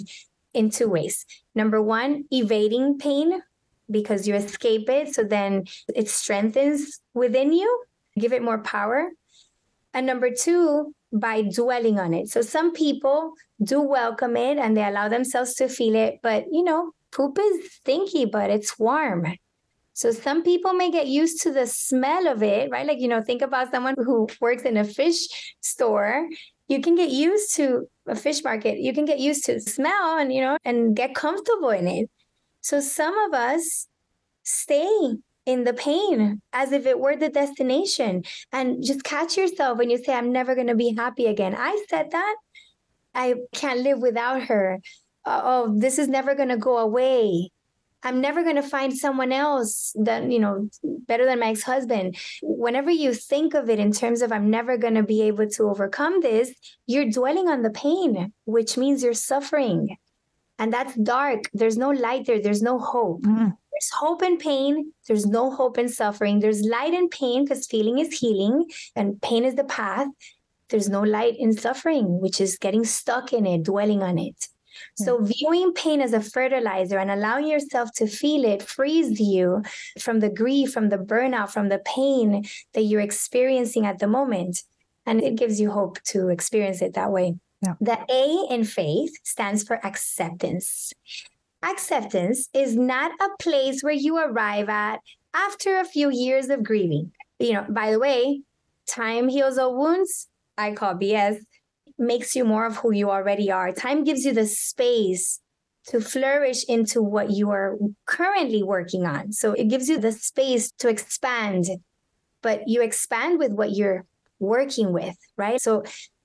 [0.54, 1.26] in two ways.
[1.54, 3.42] Number one, evading pain
[3.90, 5.14] because you escape it.
[5.14, 7.84] So then it strengthens within you,
[8.18, 9.10] give it more power.
[9.94, 12.28] And number two, by dwelling on it.
[12.30, 16.64] So some people do welcome it and they allow themselves to feel it, but you
[16.64, 19.26] know, poop is stinky, but it's warm.
[19.92, 22.86] So some people may get used to the smell of it, right?
[22.86, 26.28] Like, you know, think about someone who works in a fish store.
[26.68, 28.78] You can get used to a fish market.
[28.78, 32.10] You can get used to smell and, you know, and get comfortable in it.
[32.60, 33.86] So some of us
[34.42, 35.14] stay
[35.46, 40.02] in the pain as if it were the destination and just catch yourself when you
[40.02, 41.54] say, I'm never going to be happy again.
[41.56, 42.36] I said that.
[43.14, 44.78] I can't live without her.
[45.24, 47.50] Uh, oh, this is never going to go away.
[48.02, 52.16] I'm never going to find someone else that, you know, better than my ex husband.
[52.42, 55.64] Whenever you think of it in terms of I'm never going to be able to
[55.64, 56.52] overcome this,
[56.86, 59.96] you're dwelling on the pain, which means you're suffering.
[60.58, 61.44] And that's dark.
[61.52, 63.22] There's no light there, there's no hope.
[63.22, 63.56] Mm.
[63.72, 64.92] There's hope in pain.
[65.08, 66.40] There's no hope in suffering.
[66.40, 70.08] There's light in pain because feeling is healing and pain is the path.
[70.68, 74.48] There's no light in suffering, which is getting stuck in it, dwelling on it.
[74.94, 79.62] So, viewing pain as a fertilizer and allowing yourself to feel it frees you
[79.98, 84.62] from the grief, from the burnout, from the pain that you're experiencing at the moment.
[85.06, 87.34] And it gives you hope to experience it that way.
[87.60, 87.74] Yeah.
[87.80, 90.92] The A in faith stands for acceptance.
[91.62, 95.00] Acceptance is not a place where you arrive at
[95.32, 97.12] after a few years of grieving.
[97.38, 98.42] You know, by the way,
[98.86, 100.28] time heals all wounds.
[100.58, 101.38] I call BS.
[102.02, 103.70] Makes you more of who you already are.
[103.70, 105.40] Time gives you the space
[105.86, 109.30] to flourish into what you are currently working on.
[109.30, 111.66] So it gives you the space to expand,
[112.42, 114.04] but you expand with what you're
[114.40, 115.60] working with, right?
[115.60, 115.84] So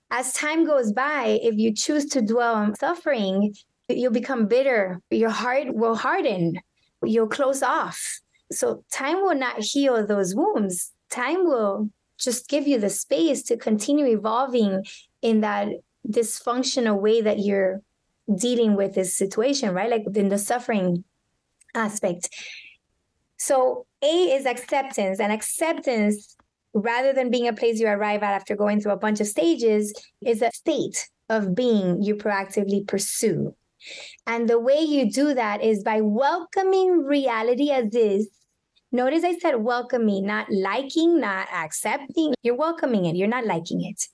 [0.09, 3.53] as time goes by, if you choose to dwell on suffering,
[3.87, 4.99] you'll become bitter.
[5.11, 6.59] Your heart will harden.
[7.03, 8.19] You'll close off.
[8.51, 10.91] So time will not heal those wounds.
[11.11, 14.86] Time will just give you the space to continue evolving
[15.21, 15.67] in that
[16.08, 17.82] dysfunctional way that you're
[18.36, 19.89] dealing with this situation, right?
[19.89, 21.03] Like in the suffering
[21.75, 22.30] aspect.
[23.38, 26.36] So A is acceptance, and acceptance,
[26.73, 29.93] rather than being a place you arrive at after going through a bunch of stages,
[30.25, 33.53] is a state of being you proactively pursue.
[34.25, 38.30] And the way you do that is by welcoming reality as is.
[38.91, 42.34] Notice I said welcoming, not liking, not accepting.
[42.41, 44.08] You're welcoming it, you're not liking it.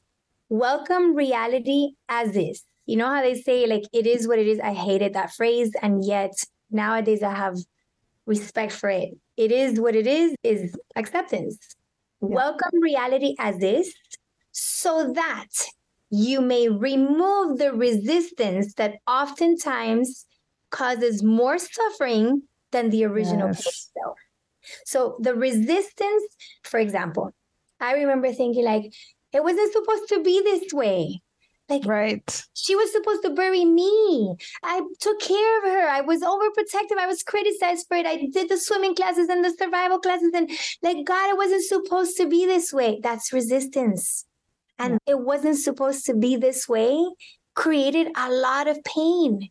[0.50, 2.64] Welcome reality as is.
[2.86, 4.60] You know how they say, like, it is what it is?
[4.60, 5.72] I hated that phrase.
[5.82, 6.34] And yet
[6.70, 7.58] nowadays I have
[8.26, 9.10] respect for it.
[9.38, 11.58] It is what it is, is acceptance.
[12.22, 12.30] Yeah.
[12.30, 13.94] Welcome reality as is
[14.52, 15.50] so that
[16.10, 20.26] you may remove the resistance that oftentimes
[20.70, 23.60] causes more suffering than the original yes.
[23.60, 24.18] itself.
[24.86, 26.24] So the resistance,
[26.64, 27.32] for example,
[27.80, 28.94] I remember thinking like,
[29.32, 31.22] it wasn't supposed to be this way.
[31.70, 32.44] Like, right.
[32.54, 34.36] She was supposed to bury me.
[34.64, 35.88] I took care of her.
[35.88, 37.00] I was overprotective.
[37.00, 38.06] I was criticized for it.
[38.06, 40.32] I did the swimming classes and the survival classes.
[40.36, 40.50] And
[40.82, 43.00] like, God, it wasn't supposed to be this way.
[43.02, 44.26] That's resistance
[44.80, 46.98] and it wasn't supposed to be this way
[47.56, 49.50] created a lot of pain,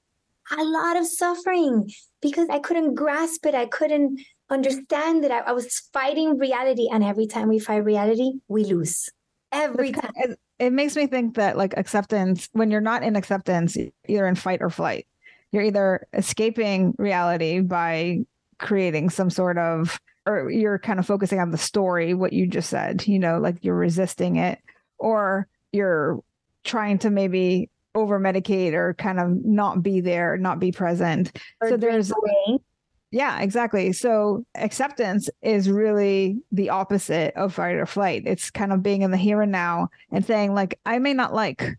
[0.57, 3.55] a lot of suffering because I couldn't grasp it.
[3.55, 4.21] I couldn't
[4.53, 4.69] Mm-hmm.
[4.69, 6.88] understand that I, I was fighting reality.
[6.93, 9.09] And every time we fight reality, we lose.
[9.51, 10.11] Every time.
[10.17, 13.77] It, it makes me think that like acceptance, when you're not in acceptance,
[14.09, 15.07] you're in fight or flight.
[15.51, 18.21] You're either escaping reality by
[18.59, 22.71] creating some sort of or you're kind of focusing on the story what you just
[22.71, 24.61] said you know like you're resisting it
[24.99, 26.23] or you're
[26.62, 31.37] trying to maybe over medicate or kind of not be there, not be present.
[31.61, 32.59] Or so there's away.
[33.13, 33.92] Yeah, exactly.
[33.92, 38.25] So acceptance is really the opposite of fight or flight.
[38.27, 41.35] It's kind of being in the here and now and saying, like, I may not
[41.35, 41.79] like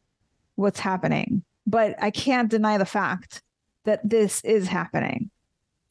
[0.55, 3.41] what's happening, but I can't deny the fact
[3.83, 5.31] that this is happening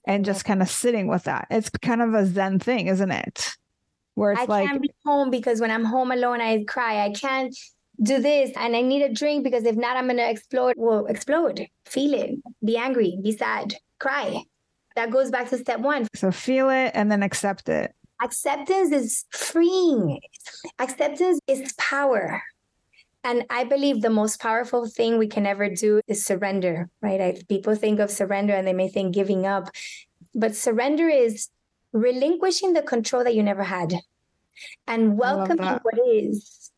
[0.07, 1.49] and just kind of sitting with that.
[1.51, 3.57] It's kind of a Zen thing, isn't it?
[4.14, 7.05] where it's I like, can't be home because when I'm home alone, I cry.
[7.05, 7.57] I can't
[8.03, 10.74] do this and I need a drink because if not, I'm going to explode.
[10.76, 12.34] Well, explode, feel it,
[12.64, 14.43] be angry, be sad, cry.
[14.97, 16.07] That goes back to step one.
[16.14, 17.95] So feel it and then accept it.
[18.22, 20.20] Acceptance is freeing.
[20.78, 22.43] Acceptance is power.
[23.24, 27.20] And I believe the most powerful thing we can ever do is surrender, right?
[27.20, 29.68] I, people think of surrender and they may think giving up,
[30.34, 31.49] but surrender is
[31.93, 33.95] relinquishing the control that you never had
[34.86, 36.70] and welcoming what is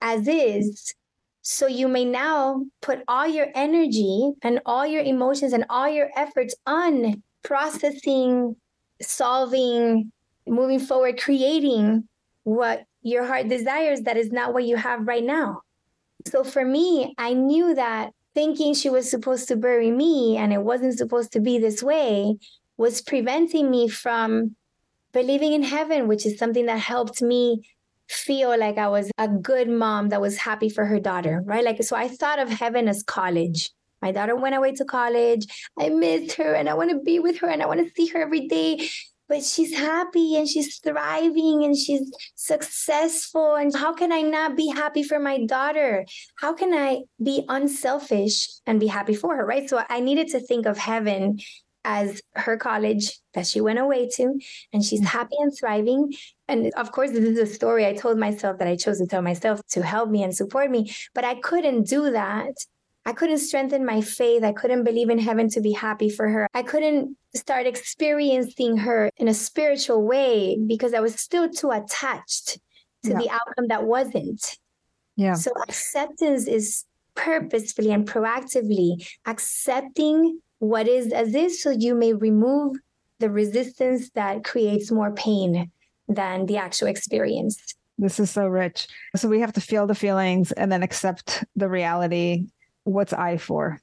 [0.00, 0.94] as is
[1.42, 6.10] so you may now put all your energy and all your emotions and all your
[6.16, 8.56] efforts on processing,
[9.00, 10.12] solving,
[10.46, 12.08] moving forward, creating
[12.44, 15.62] what your heart desires that is not what you have right now.
[16.26, 20.62] So for me, I knew that thinking she was supposed to bury me and it
[20.62, 22.36] wasn't supposed to be this way
[22.76, 24.56] was preventing me from
[25.12, 27.60] believing in heaven, which is something that helped me
[28.08, 31.64] feel like I was a good mom that was happy for her daughter, right?
[31.64, 33.70] Like, so I thought of heaven as college.
[34.02, 35.46] My daughter went away to college.
[35.78, 38.08] I missed her and I want to be with her and I want to see
[38.08, 38.88] her every day.
[39.28, 43.54] But she's happy and she's thriving and she's successful.
[43.54, 46.04] And how can I not be happy for my daughter?
[46.36, 49.46] How can I be unselfish and be happy for her?
[49.46, 49.70] Right.
[49.70, 51.38] So I needed to think of heaven
[51.84, 54.38] as her college that she went away to,
[54.72, 55.06] and she's mm.
[55.06, 56.12] happy and thriving.
[56.48, 59.22] And of course, this is a story I told myself that I chose to tell
[59.22, 62.54] myself to help me and support me, but I couldn't do that.
[63.04, 64.44] I couldn't strengthen my faith.
[64.44, 66.48] I couldn't believe in heaven to be happy for her.
[66.54, 72.60] I couldn't start experiencing her in a spiritual way because I was still too attached
[73.04, 73.18] to yeah.
[73.18, 74.58] the outcome that wasn't.
[75.16, 75.34] Yeah.
[75.34, 76.84] So acceptance is
[77.14, 82.76] purposefully and proactively accepting what is as is so you may remove
[83.18, 85.70] the resistance that creates more pain
[86.08, 87.56] than the actual experience.
[87.98, 88.88] This is so rich.
[89.16, 92.46] So we have to feel the feelings and then accept the reality.
[92.84, 93.80] What's I for?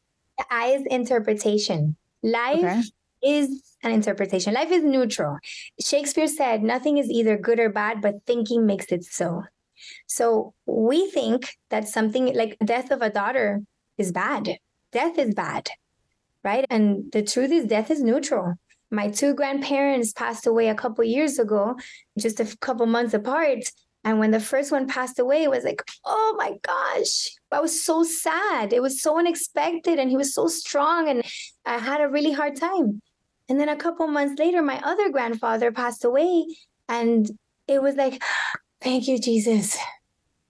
[0.50, 1.96] I is interpretation.
[2.24, 2.82] Life okay.
[3.22, 4.54] is an interpretation.
[4.54, 5.38] Life is neutral.
[5.80, 9.44] Shakespeare said, nothing is either good or bad, but thinking makes it so.
[10.08, 13.62] So we think that something like death of a daughter
[13.98, 14.58] is bad.
[14.92, 15.70] Death is bad
[16.44, 16.66] right?
[16.70, 18.56] And the truth is, death is neutral.
[18.92, 21.76] My two grandparents passed away a couple years ago,
[22.18, 23.60] just a couple months apart.
[24.04, 27.84] And when the first one passed away, it was like, oh my gosh, I was
[27.84, 28.72] so sad.
[28.72, 30.00] It was so unexpected.
[30.00, 31.10] And he was so strong.
[31.10, 31.24] And
[31.66, 33.02] I had a really hard time.
[33.50, 36.46] And then a couple months later, my other grandfather passed away.
[36.88, 37.30] And
[37.68, 38.22] it was like,
[38.82, 39.78] thank you, Jesus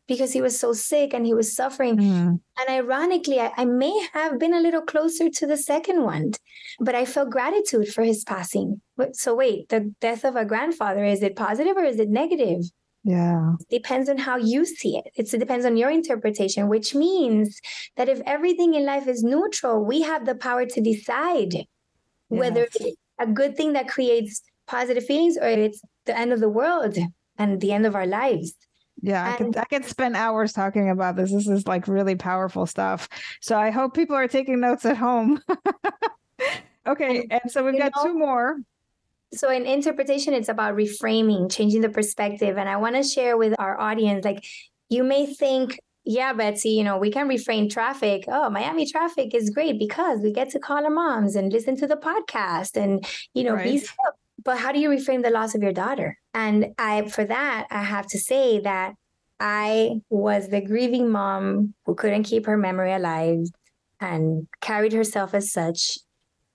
[0.10, 1.96] because he was so sick and he was suffering.
[1.96, 2.40] Mm.
[2.58, 6.32] And ironically, I, I, may have been a little closer to the second one,
[6.80, 8.82] but I felt gratitude for his passing.
[9.14, 12.64] So, wait, the death of a grandfather, is it positive or is it negative?
[13.04, 13.54] Yeah.
[13.62, 15.06] It depends on how you see it.
[15.16, 17.60] It's, it depends on your interpretation, which means
[17.96, 21.66] that if everything in life is neutral, we have the power to decide yes.
[22.28, 26.50] whether it's a good thing that creates positive feelings or it's the end of the
[26.50, 26.98] world
[27.38, 28.54] and the end of our lives.
[29.02, 31.32] Yeah, I could I could spend hours talking about this.
[31.32, 33.08] This is like really powerful stuff.
[33.40, 35.42] So I hope people are taking notes at home.
[36.88, 38.58] okay, and, so we've got know, two more.
[39.34, 42.58] So in interpretation, it's about reframing, changing the perspective.
[42.58, 44.44] And I want to share with our audience, like
[44.90, 48.26] you may think, yeah, Betsy, you know, we can reframe traffic.
[48.28, 51.88] Oh, Miami traffic is great because we get to call our moms and listen to
[51.88, 53.82] the podcast and, you know, right.
[53.82, 53.88] be
[54.44, 56.18] but how do you reframe the loss of your daughter?
[56.34, 58.94] And I, for that, I have to say that
[59.40, 63.46] I was the grieving mom who couldn't keep her memory alive
[64.00, 65.98] and carried herself as such.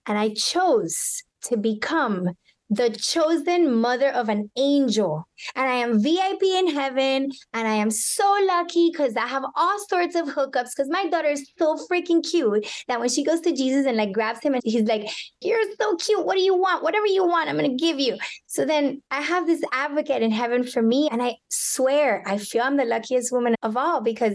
[0.06, 2.30] And I chose to become
[2.70, 5.26] the chosen mother of an angel.
[5.54, 7.30] And I am VIP in heaven.
[7.52, 11.28] And I am so lucky because I have all sorts of hookups because my daughter
[11.28, 14.62] is so freaking cute that when she goes to Jesus and like grabs him and
[14.64, 15.08] he's like,
[15.40, 16.24] You're so cute.
[16.24, 16.82] What do you want?
[16.82, 18.16] Whatever you want, I'm going to give you.
[18.46, 21.08] So then I have this advocate in heaven for me.
[21.10, 24.34] And I swear, I feel I'm the luckiest woman of all because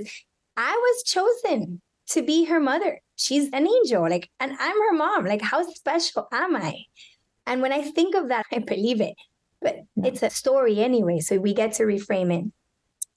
[0.55, 2.99] I was chosen to be her mother.
[3.15, 5.25] She's an angel, like, and I'm her mom.
[5.25, 6.83] Like, how special am I?
[7.49, 9.15] And when I think of that, I believe it.
[9.61, 12.49] But it's a story anyway, so we get to reframe it.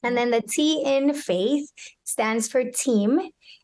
[0.02, 1.70] And then the T in faith
[2.02, 3.20] stands for team,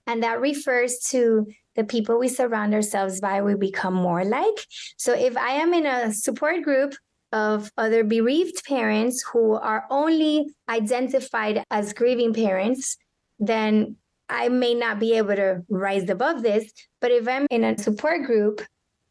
[0.07, 4.66] and that refers to the people we surround ourselves by, we become more like.
[4.97, 6.95] So if I am in a support group
[7.33, 12.97] of other bereaved parents who are only identified as grieving parents,
[13.39, 13.97] then
[14.29, 16.71] I may not be able to rise above this.
[17.01, 18.61] But if I'm in a support group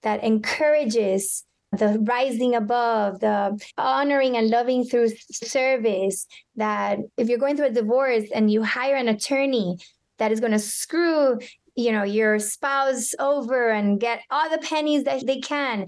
[0.04, 6.28] that encourages the rising above, the honoring and loving through service.
[6.56, 9.78] That if you're going through a divorce and you hire an attorney
[10.18, 11.40] that is going to screw,
[11.76, 15.88] you know, your spouse over and get all the pennies that they can,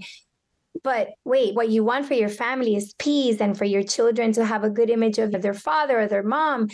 [0.82, 4.44] but wait, what you want for your family is peace and for your children to
[4.44, 6.68] have a good image of their father or their mom.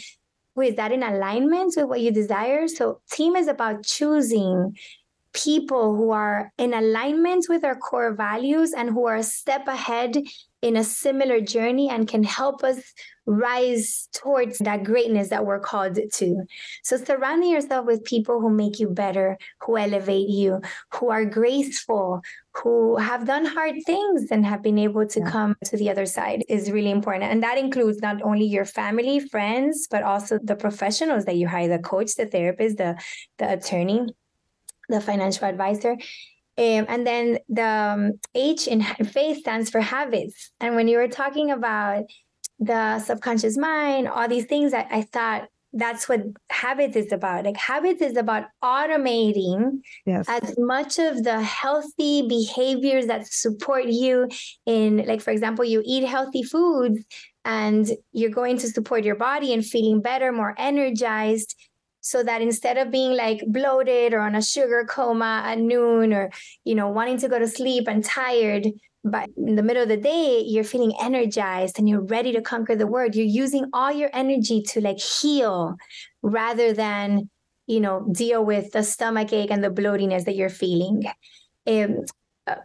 [0.55, 2.69] Wait, is that in alignment with what you desire?
[2.69, 4.77] So, team is about choosing
[5.37, 10.17] people who are in alignment with our core values and who are a step ahead
[10.63, 12.81] in a similar journey and can help us
[13.27, 16.43] rise towards that greatness that we're called to.
[16.83, 20.63] So surrounding yourself with people who make you better, who elevate you,
[20.95, 22.23] who are graceful,
[22.55, 25.31] who have done hard things and have been able to yeah.
[25.31, 27.31] come to the other side is really important.
[27.31, 31.69] And that includes not only your family, friends, but also the professionals that you hire,
[31.69, 32.97] the coach, the therapist, the
[33.39, 34.07] the attorney,
[34.89, 35.97] the financial advisor.
[36.59, 40.53] Um, and then the um, H in faith stands for habits.
[40.61, 42.05] And when you were talking about
[42.59, 47.45] the subconscious mind, all these things, I, I thought that's what habits is about.
[47.45, 50.25] Like habits is about automating yes.
[50.29, 54.29] as much of the healthy behaviors that support you
[54.65, 57.05] in, like, for example, you eat healthy foods
[57.45, 61.55] and you're going to support your body and feeling better, more energized
[62.07, 66.31] so that instead of being like bloated or on a sugar coma at noon or
[66.65, 68.67] you know wanting to go to sleep and tired
[69.03, 72.77] but in the middle of the day you're feeling energized and you're ready to conquer
[72.77, 75.77] the world you're using all your energy to like heal
[76.23, 77.29] rather than
[77.67, 81.05] you know deal with the stomach ache and the bloatiness that you're feeling.
[81.67, 82.05] Um,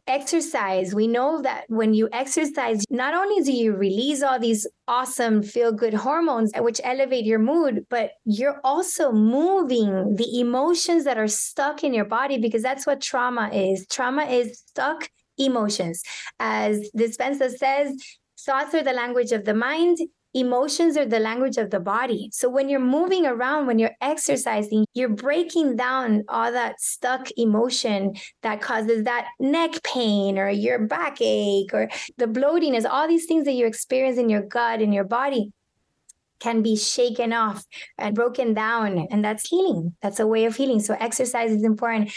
[0.08, 5.42] exercise, we know that when you exercise, not only do you release all these awesome
[5.42, 11.28] feel good hormones, which elevate your mood, but you're also moving the emotions that are
[11.28, 13.86] stuck in your body because that's what trauma is.
[13.90, 16.04] Trauma is stuck emotions.
[16.40, 17.96] As Dispenza says,
[18.40, 19.98] thoughts are the language of the mind,
[20.34, 22.30] emotions are the language of the body.
[22.32, 28.16] So when you're moving around, when you're exercising, you're breaking down all that stuck emotion
[28.42, 33.54] that causes that neck pain or your backache or the bloatiness, all these things that
[33.54, 35.52] you experience in your gut, in your body
[36.40, 37.64] can be shaken off
[37.98, 39.08] and broken down.
[39.12, 39.96] And that's healing.
[40.02, 40.80] That's a way of healing.
[40.80, 42.12] So exercise is important.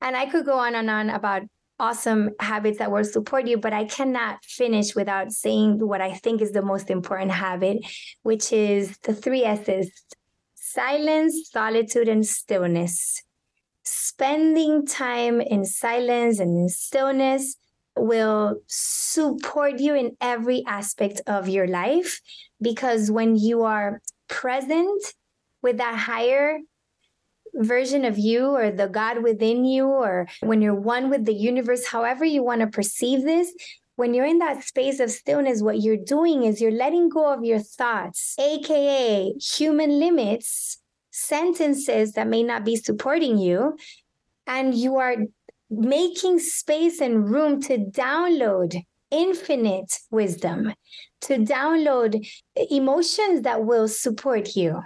[0.00, 1.42] And I could go on and on about
[1.82, 6.40] awesome habits that will support you, but I cannot finish without saying what I think
[6.40, 7.78] is the most important habit,
[8.22, 9.90] which is the three S's
[10.54, 13.22] silence, solitude, and stillness.
[13.82, 17.56] Spending time in silence and in stillness
[17.96, 22.20] will support you in every aspect of your life
[22.62, 25.02] because when you are present
[25.62, 26.58] with that higher
[27.54, 31.86] version of you or the God within you, or when you're one with the universe,
[31.86, 33.52] however you want to perceive this,
[33.96, 37.44] when you're in that space of stillness, what you're doing is you're letting go of
[37.44, 40.78] your thoughts, AKA human limits,
[41.10, 43.76] sentences that may not be supporting you,
[44.46, 45.16] and you are
[45.70, 50.72] making space and room to download infinite wisdom,
[51.20, 52.26] to download
[52.70, 54.80] emotions that will support you,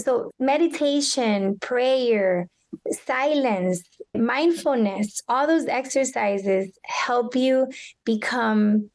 [0.00, 2.48] so, meditation, prayer,
[3.06, 3.82] silence,
[4.14, 7.66] mindfulness, all those exercises help you
[8.04, 8.90] become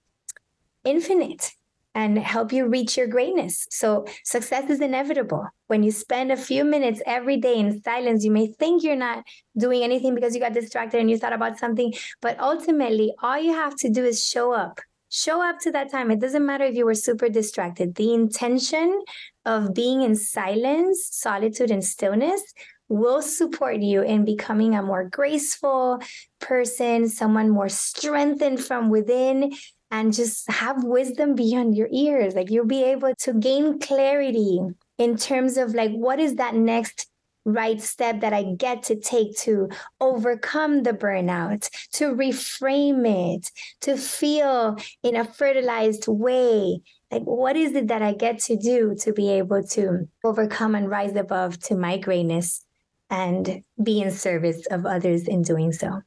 [0.86, 1.52] infinite
[1.96, 3.68] and help you reach your greatness.
[3.70, 5.46] So, success is inevitable.
[5.68, 9.26] When you spend a few minutes every day in silence, you may think you're not
[9.58, 13.54] doing anything because you got distracted and you thought about something, but ultimately, all you
[13.54, 14.80] have to do is show up
[15.14, 16.10] show up to that time.
[16.10, 17.94] It doesn't matter if you were super distracted.
[17.96, 19.04] The intention
[19.46, 22.42] of being in silence, solitude, and stillness
[22.90, 26.00] will support you in becoming a more graceful
[26.40, 29.54] person, someone more strengthened from within,
[29.90, 32.36] and just have wisdom beyond your ears.
[32.36, 34.60] Like you'll be able to gain clarity
[34.98, 37.08] in terms of like what is that next
[37.46, 39.70] right step that I get to take to
[40.00, 46.82] overcome the burnout, to reframe it, to feel in a fertilized way.
[47.14, 50.90] Like, what is it that I get to do to be able to overcome and
[50.90, 52.66] rise above to my greatness
[53.08, 56.02] and be in service of others in doing so?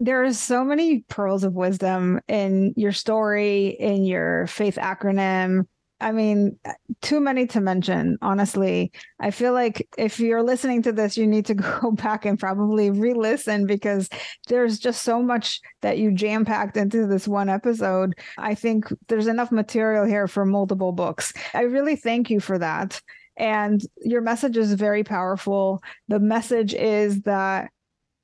[0.00, 5.66] There are so many pearls of wisdom in your story, in your faith acronym,
[6.00, 6.58] I mean,
[7.02, 8.92] too many to mention, honestly.
[9.20, 12.90] I feel like if you're listening to this, you need to go back and probably
[12.90, 14.08] re listen because
[14.48, 18.14] there's just so much that you jam packed into this one episode.
[18.38, 21.32] I think there's enough material here for multiple books.
[21.54, 23.00] I really thank you for that.
[23.36, 25.82] And your message is very powerful.
[26.08, 27.70] The message is that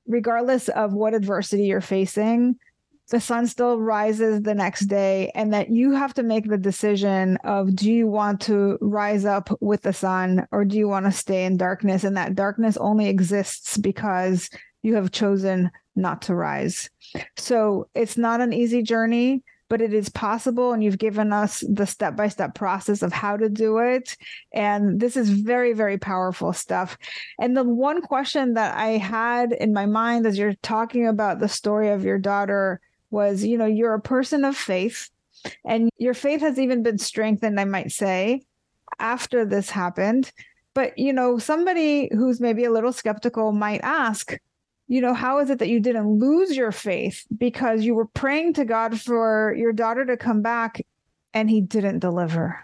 [0.07, 2.55] regardless of what adversity you're facing,
[3.11, 7.37] the sun still rises the next day and that you have to make the decision
[7.43, 11.11] of do you want to rise up with the sun or do you want to
[11.11, 14.49] stay in darkness and that darkness only exists because
[14.81, 16.89] you have chosen not to rise.
[17.37, 20.73] So it's not an easy journey, but it is possible.
[20.73, 24.17] And you've given us the step by step process of how to do it.
[24.53, 26.97] And this is very, very powerful stuff.
[27.39, 31.49] And the one question that I had in my mind as you're talking about the
[31.49, 32.81] story of your daughter
[33.11, 35.09] was you know, you're a person of faith,
[35.65, 38.41] and your faith has even been strengthened, I might say,
[38.99, 40.31] after this happened.
[40.73, 44.37] But, you know, somebody who's maybe a little skeptical might ask,
[44.87, 48.53] you know, how is it that you didn't lose your faith because you were praying
[48.53, 50.81] to God for your daughter to come back
[51.33, 52.59] and he didn't deliver?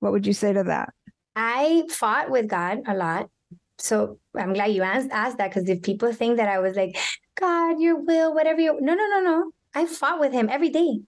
[0.00, 0.92] What would you say to that?
[1.36, 3.30] I fought with God a lot.
[3.78, 6.96] So I'm glad you asked, asked that because if people think that I was like,
[7.36, 9.52] God, your will, whatever you, no, no, no, no.
[9.74, 11.00] I fought with him every day.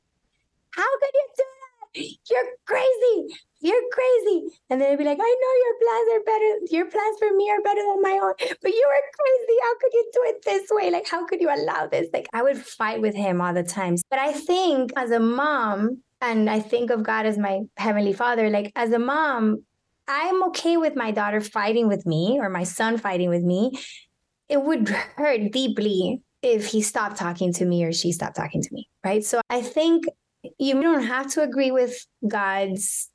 [0.71, 2.19] How could you do that?
[2.31, 4.61] You're crazy you're crazy.
[4.69, 6.75] And then they'd be like, I know your plans are better.
[6.77, 9.59] Your plans for me are better than my own, but you are crazy.
[9.63, 10.91] How could you do it this way?
[10.91, 12.09] Like, how could you allow this?
[12.13, 13.97] Like, I would fight with him all the time.
[14.11, 18.51] But I think as a mom, and I think of God as my heavenly father,
[18.51, 19.65] like, as a mom,
[20.07, 23.73] I'm okay with my daughter fighting with me or my son fighting with me.
[24.51, 28.69] It would hurt deeply if he stopped talking to me or she stopped talking to
[28.73, 29.25] me, right?
[29.25, 30.05] So I think
[30.59, 33.11] you don't have to agree with God's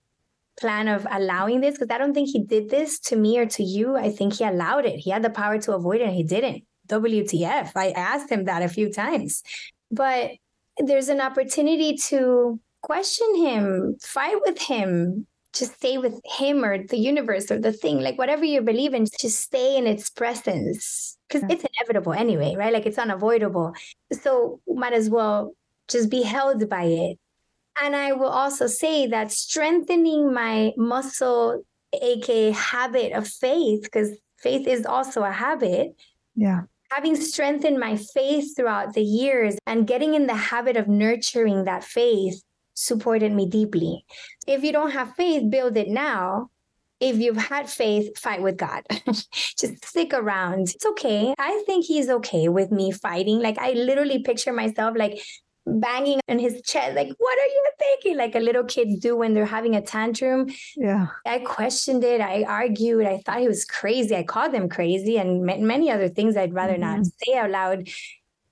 [0.59, 3.63] plan of allowing this because I don't think he did this to me or to
[3.63, 3.95] you.
[3.95, 4.99] I think he allowed it.
[4.99, 6.63] He had the power to avoid it and he didn't.
[6.87, 7.71] WTF.
[7.75, 9.43] I asked him that a few times.
[9.91, 10.31] But
[10.77, 16.97] there's an opportunity to question him, fight with him, just stay with him or the
[16.97, 21.43] universe or the thing, like whatever you believe in, just stay in its presence because
[21.49, 22.73] it's inevitable anyway, right?
[22.73, 23.73] Like it's unavoidable.
[24.11, 25.53] So might as well
[25.87, 27.19] just be held by it
[27.81, 34.67] and I will also say that strengthening my muscle, aka habit of faith, because faith
[34.67, 35.95] is also a habit.
[36.35, 36.61] Yeah.
[36.91, 41.83] Having strengthened my faith throughout the years and getting in the habit of nurturing that
[41.83, 42.41] faith
[42.79, 44.05] supported me deeply.
[44.47, 46.49] If you don't have faith, build it now.
[46.99, 48.83] If you've had faith, fight with God.
[49.31, 50.69] Just stick around.
[50.69, 51.33] It's okay.
[51.37, 53.39] I think he's okay with me fighting.
[53.39, 55.21] Like I literally picture myself like
[55.65, 58.17] banging on his chest, like, what are you thinking?
[58.17, 60.47] Like a little kid do when they're having a tantrum.
[60.75, 61.07] Yeah.
[61.25, 62.21] I questioned it.
[62.21, 63.05] I argued.
[63.05, 64.15] I thought he was crazy.
[64.15, 67.01] I called him crazy and many other things I'd rather mm-hmm.
[67.01, 67.87] not say out loud.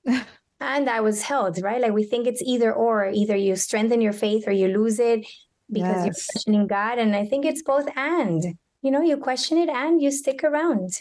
[0.59, 1.81] and I was held, right?
[1.81, 5.25] Like we think it's either or, either you strengthen your faith or you lose it
[5.71, 6.05] because yes.
[6.05, 6.97] you're questioning God.
[6.97, 8.43] And I think it's both and.
[8.81, 10.99] You know, you question it and you stick around.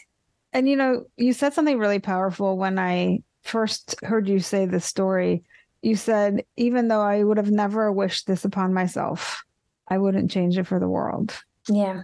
[0.52, 4.80] And you know, you said something really powerful when I first heard you say the
[4.80, 5.44] story
[5.86, 9.44] you said, even though I would have never wished this upon myself,
[9.86, 11.38] I wouldn't change it for the world.
[11.68, 12.02] Yeah.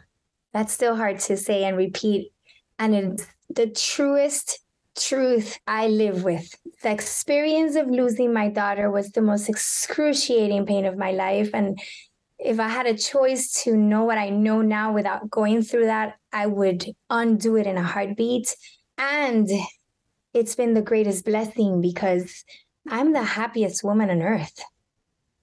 [0.53, 2.33] That's still hard to say and repeat.
[2.79, 4.61] And it's the truest
[4.99, 6.55] truth I live with.
[6.83, 11.51] The experience of losing my daughter was the most excruciating pain of my life.
[11.55, 11.81] And
[12.39, 16.17] if I had a choice to know what I know now without going through that,
[16.33, 18.55] I would undo it in a heartbeat.
[18.99, 19.49] And
[20.35, 22.45] it's been the greatest blessing because
[22.89, 24.61] I'm the happiest woman on earth.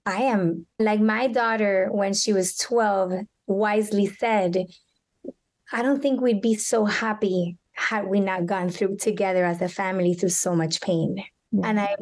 [0.04, 4.66] I am like my daughter when she was 12 wisely said,
[5.72, 9.68] I don't think we'd be so happy had we not gone through together as a
[9.68, 11.24] family through so much pain.
[11.50, 11.66] Yeah.
[11.66, 11.96] And I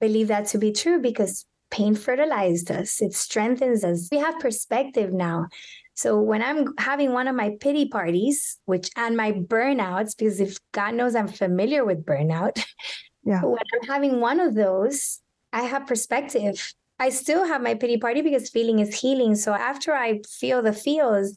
[0.00, 4.08] believe that to be true because pain fertilized us, it strengthens us.
[4.10, 5.48] We have perspective now.
[5.94, 10.58] So when I'm having one of my pity parties, which and my burnouts, because if
[10.72, 12.64] God knows I'm familiar with burnout,
[13.24, 13.42] Yeah.
[13.42, 15.20] When I'm having one of those,
[15.52, 16.74] I have perspective.
[16.98, 19.34] I still have my pity party because feeling is healing.
[19.34, 21.36] So after I feel the feels,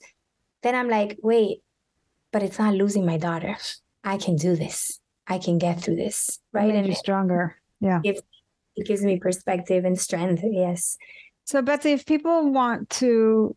[0.63, 1.59] then I'm like, wait,
[2.31, 3.57] but it's not losing my daughter.
[4.07, 5.01] I can do this.
[5.27, 6.39] I can get through this.
[6.53, 6.73] Right.
[6.73, 7.57] And you're stronger.
[7.81, 7.97] Yeah.
[7.97, 8.21] It gives,
[8.77, 10.43] it gives me perspective and strength.
[10.49, 10.97] Yes.
[11.43, 13.53] So Betsy, if people want to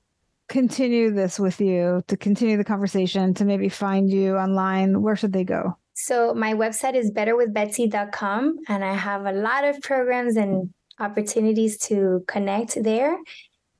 [0.48, 5.32] continue this with you, to continue the conversation, to maybe find you online, where should
[5.32, 5.76] they go?
[5.94, 12.24] So my website is betterwithbetsy.com and I have a lot of programs and opportunities to
[12.26, 13.16] connect there.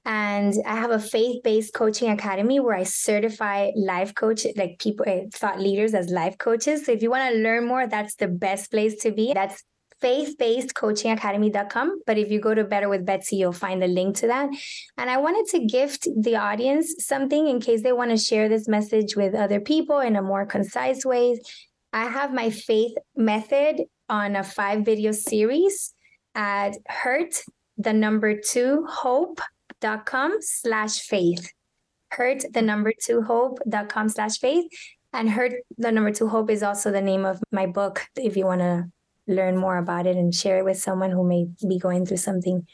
[0.04, 5.24] And I have a faith-based coaching academy where I certify life coach, like people, eh,
[5.32, 6.86] thought leaders as life coaches.
[6.86, 9.32] So if you want to learn more, that's the best place to be.
[9.34, 9.62] That's
[10.00, 12.00] faith-based coaching academy.com.
[12.06, 14.48] But if you go to Better with Betsy, you'll find the link to that.
[14.96, 18.66] And I wanted to gift the audience something in case they want to share this
[18.66, 21.38] message with other people in a more concise way
[21.92, 25.92] I have my faith method on a five video series
[26.34, 27.42] at hurt
[27.76, 28.86] the number two
[29.82, 31.52] hope.com slash faith.
[32.10, 34.66] Hurt the number two hope.com slash faith.
[35.12, 38.46] And hurt the number two hope is also the name of my book if you
[38.46, 38.84] want to
[39.26, 42.66] learn more about it and share it with someone who may be going through something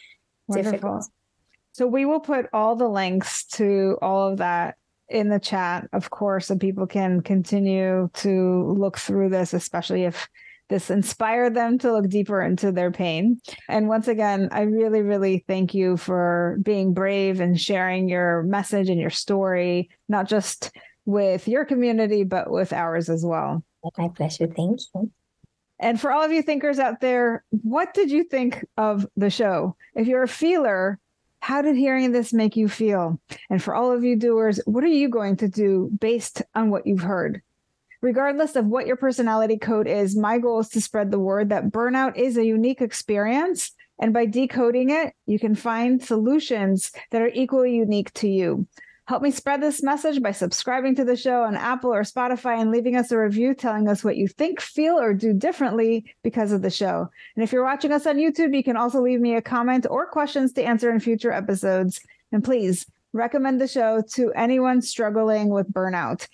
[0.46, 0.72] Wonderful.
[0.72, 1.06] difficult.
[1.72, 4.76] So we will put all the links to all of that
[5.08, 10.28] in the chat, of course, so people can continue to look through this, especially if
[10.68, 13.40] this inspired them to look deeper into their pain.
[13.68, 18.88] And once again, I really, really thank you for being brave and sharing your message
[18.88, 20.72] and your story, not just
[21.04, 23.62] with your community, but with ours as well.
[23.96, 24.48] My pleasure.
[24.48, 25.10] Thank you.
[25.78, 29.76] And for all of you thinkers out there, what did you think of the show?
[29.94, 30.98] If you're a feeler,
[31.40, 33.20] how did hearing this make you feel?
[33.50, 36.86] And for all of you doers, what are you going to do based on what
[36.86, 37.42] you've heard?
[38.02, 41.70] Regardless of what your personality code is, my goal is to spread the word that
[41.70, 43.72] burnout is a unique experience.
[43.98, 48.66] And by decoding it, you can find solutions that are equally unique to you.
[49.06, 52.72] Help me spread this message by subscribing to the show on Apple or Spotify and
[52.72, 56.60] leaving us a review telling us what you think, feel, or do differently because of
[56.60, 57.08] the show.
[57.36, 60.06] And if you're watching us on YouTube, you can also leave me a comment or
[60.06, 62.00] questions to answer in future episodes.
[62.32, 66.26] And please recommend the show to anyone struggling with burnout.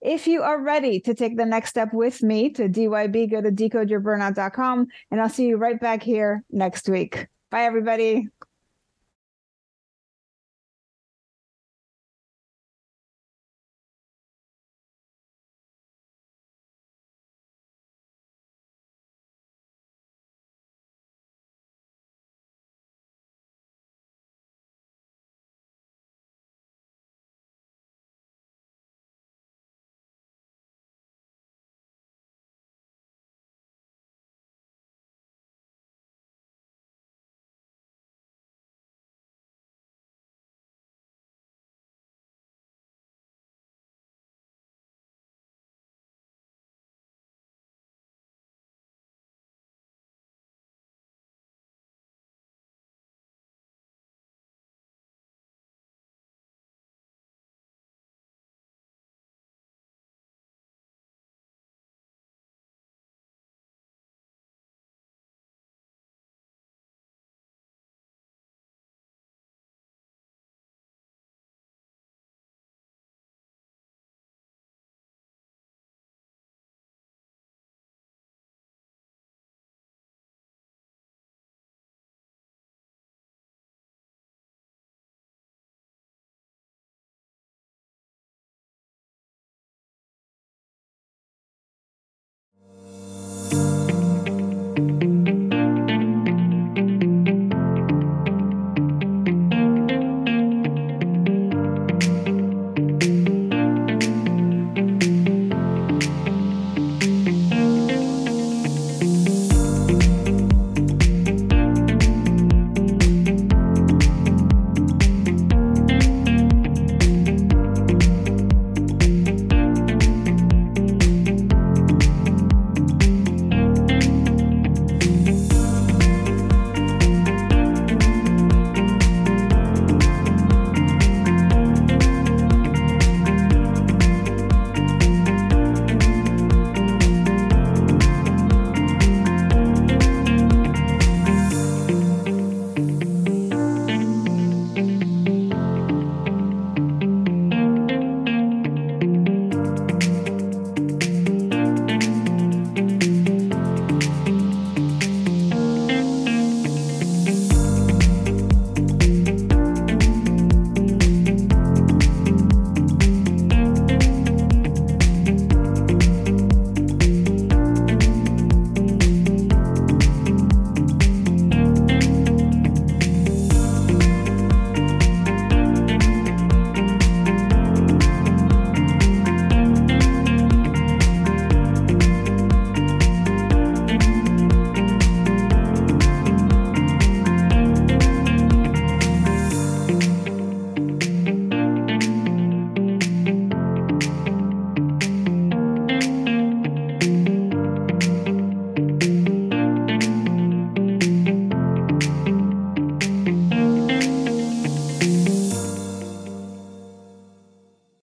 [0.00, 3.50] If you are ready to take the next step with me to DYB, go to
[3.50, 7.26] decodeyourburnout.com and I'll see you right back here next week.
[7.50, 8.28] Bye, everybody.